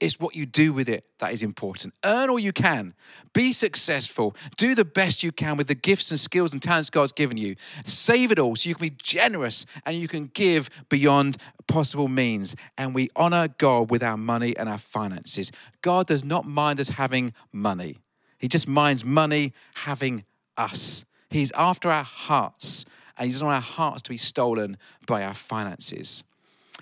It's 0.00 0.20
what 0.20 0.36
you 0.36 0.46
do 0.46 0.72
with 0.72 0.88
it 0.88 1.04
that 1.18 1.32
is 1.32 1.42
important. 1.42 1.94
Earn 2.04 2.30
all 2.30 2.38
you 2.38 2.52
can. 2.52 2.94
Be 3.32 3.52
successful. 3.52 4.36
Do 4.56 4.74
the 4.74 4.84
best 4.84 5.22
you 5.22 5.32
can 5.32 5.56
with 5.56 5.68
the 5.68 5.74
gifts 5.74 6.10
and 6.10 6.20
skills 6.20 6.52
and 6.52 6.62
talents 6.62 6.90
God's 6.90 7.12
given 7.12 7.36
you. 7.36 7.56
Save 7.84 8.32
it 8.32 8.38
all 8.38 8.56
so 8.56 8.68
you 8.68 8.74
can 8.74 8.88
be 8.88 8.96
generous 9.02 9.66
and 9.84 9.96
you 9.96 10.08
can 10.08 10.26
give 10.34 10.70
beyond 10.88 11.36
possible 11.66 12.08
means. 12.08 12.56
And 12.76 12.94
we 12.94 13.08
honor 13.16 13.48
God 13.58 13.90
with 13.90 14.02
our 14.02 14.16
money 14.16 14.56
and 14.56 14.68
our 14.68 14.78
finances. 14.78 15.50
God 15.82 16.06
does 16.06 16.24
not 16.24 16.44
mind 16.44 16.80
us 16.80 16.90
having 16.90 17.32
money, 17.52 17.96
He 18.38 18.48
just 18.48 18.68
minds 18.68 19.04
money 19.04 19.52
having 19.74 20.24
us. 20.56 21.04
He's 21.30 21.52
after 21.52 21.90
our 21.90 22.04
hearts, 22.04 22.84
and 23.16 23.26
He 23.26 23.32
doesn't 23.32 23.46
want 23.46 23.56
our 23.56 23.60
hearts 23.60 24.02
to 24.02 24.10
be 24.10 24.16
stolen 24.16 24.78
by 25.06 25.24
our 25.24 25.34
finances. 25.34 26.24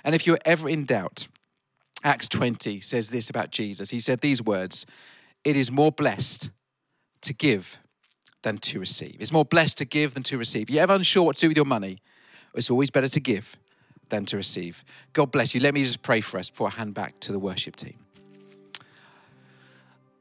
And 0.04 0.14
if 0.14 0.26
you're 0.26 0.38
ever 0.44 0.68
in 0.68 0.84
doubt, 0.84 1.26
Acts 2.06 2.28
20 2.28 2.78
says 2.80 3.10
this 3.10 3.28
about 3.28 3.50
Jesus. 3.50 3.90
He 3.90 3.98
said 3.98 4.20
these 4.20 4.40
words 4.40 4.86
It 5.44 5.56
is 5.56 5.72
more 5.72 5.90
blessed 5.90 6.50
to 7.22 7.34
give 7.34 7.78
than 8.42 8.58
to 8.58 8.78
receive. 8.78 9.16
It's 9.18 9.32
more 9.32 9.44
blessed 9.44 9.78
to 9.78 9.84
give 9.84 10.14
than 10.14 10.22
to 10.22 10.38
receive. 10.38 10.70
You 10.70 10.78
ever 10.78 10.94
unsure 10.94 11.24
what 11.24 11.34
to 11.36 11.40
do 11.40 11.48
with 11.48 11.56
your 11.56 11.66
money? 11.66 11.98
It's 12.54 12.70
always 12.70 12.92
better 12.92 13.08
to 13.08 13.20
give 13.20 13.58
than 14.08 14.24
to 14.26 14.36
receive. 14.36 14.84
God 15.14 15.32
bless 15.32 15.52
you. 15.52 15.60
Let 15.60 15.74
me 15.74 15.82
just 15.82 16.00
pray 16.02 16.20
for 16.20 16.38
us 16.38 16.48
before 16.48 16.68
I 16.68 16.70
hand 16.70 16.94
back 16.94 17.18
to 17.20 17.32
the 17.32 17.40
worship 17.40 17.74
team. 17.74 17.98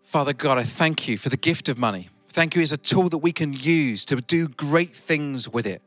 Father 0.01 0.33
God, 0.33 0.57
I 0.57 0.63
thank 0.63 1.07
you 1.07 1.19
for 1.19 1.29
the 1.29 1.37
gift 1.37 1.69
of 1.69 1.77
money. 1.77 2.09
Thank 2.29 2.55
you 2.55 2.63
as 2.63 2.71
a 2.71 2.77
tool 2.77 3.09
that 3.09 3.19
we 3.19 3.31
can 3.31 3.53
use 3.53 4.05
to 4.05 4.15
do 4.15 4.47
great 4.47 4.89
things 4.89 5.47
with 5.47 5.67
it. 5.67 5.83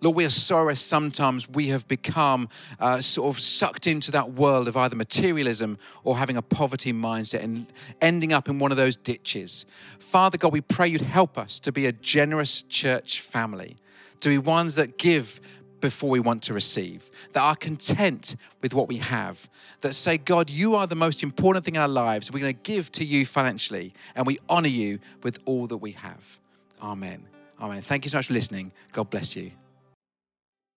Lord, 0.00 0.16
we 0.16 0.24
are 0.24 0.30
sorry 0.30 0.76
sometimes 0.76 1.48
we 1.48 1.68
have 1.68 1.86
become 1.88 2.48
uh, 2.78 3.00
sort 3.00 3.34
of 3.34 3.40
sucked 3.40 3.86
into 3.86 4.10
that 4.12 4.32
world 4.32 4.68
of 4.68 4.76
either 4.76 4.96
materialism 4.96 5.78
or 6.04 6.16
having 6.16 6.36
a 6.36 6.42
poverty 6.42 6.92
mindset 6.92 7.42
and 7.42 7.66
ending 8.00 8.32
up 8.32 8.48
in 8.48 8.58
one 8.58 8.70
of 8.70 8.76
those 8.76 8.96
ditches. 8.96 9.66
Father 9.98 10.38
God, 10.38 10.52
we 10.52 10.60
pray 10.60 10.88
you'd 10.88 11.00
help 11.00 11.38
us 11.38 11.58
to 11.60 11.72
be 11.72 11.86
a 11.86 11.92
generous 11.92 12.62
church 12.62 13.20
family, 13.20 13.76
to 14.20 14.28
be 14.28 14.38
ones 14.38 14.76
that 14.76 14.98
give 14.98 15.40
before 15.80 16.10
we 16.10 16.20
want 16.20 16.42
to 16.42 16.54
receive, 16.54 17.10
that 17.32 17.40
are 17.40 17.56
content 17.56 18.36
with 18.62 18.74
what 18.74 18.88
we 18.88 18.96
have, 18.96 19.48
that 19.80 19.94
say, 19.94 20.18
God, 20.18 20.50
you 20.50 20.74
are 20.74 20.86
the 20.86 20.96
most 20.96 21.22
important 21.22 21.64
thing 21.64 21.76
in 21.76 21.80
our 21.80 21.88
lives. 21.88 22.32
We're 22.32 22.40
going 22.40 22.54
to 22.54 22.62
give 22.62 22.90
to 22.92 23.04
you 23.04 23.24
financially, 23.24 23.94
and 24.16 24.26
we 24.26 24.38
honor 24.48 24.68
you 24.68 24.98
with 25.22 25.38
all 25.44 25.66
that 25.68 25.76
we 25.76 25.92
have. 25.92 26.40
Amen. 26.82 27.24
Amen. 27.60 27.80
Thank 27.82 28.04
you 28.04 28.08
so 28.08 28.18
much 28.18 28.28
for 28.28 28.34
listening. 28.34 28.72
God 28.92 29.10
bless 29.10 29.36
you. 29.36 29.52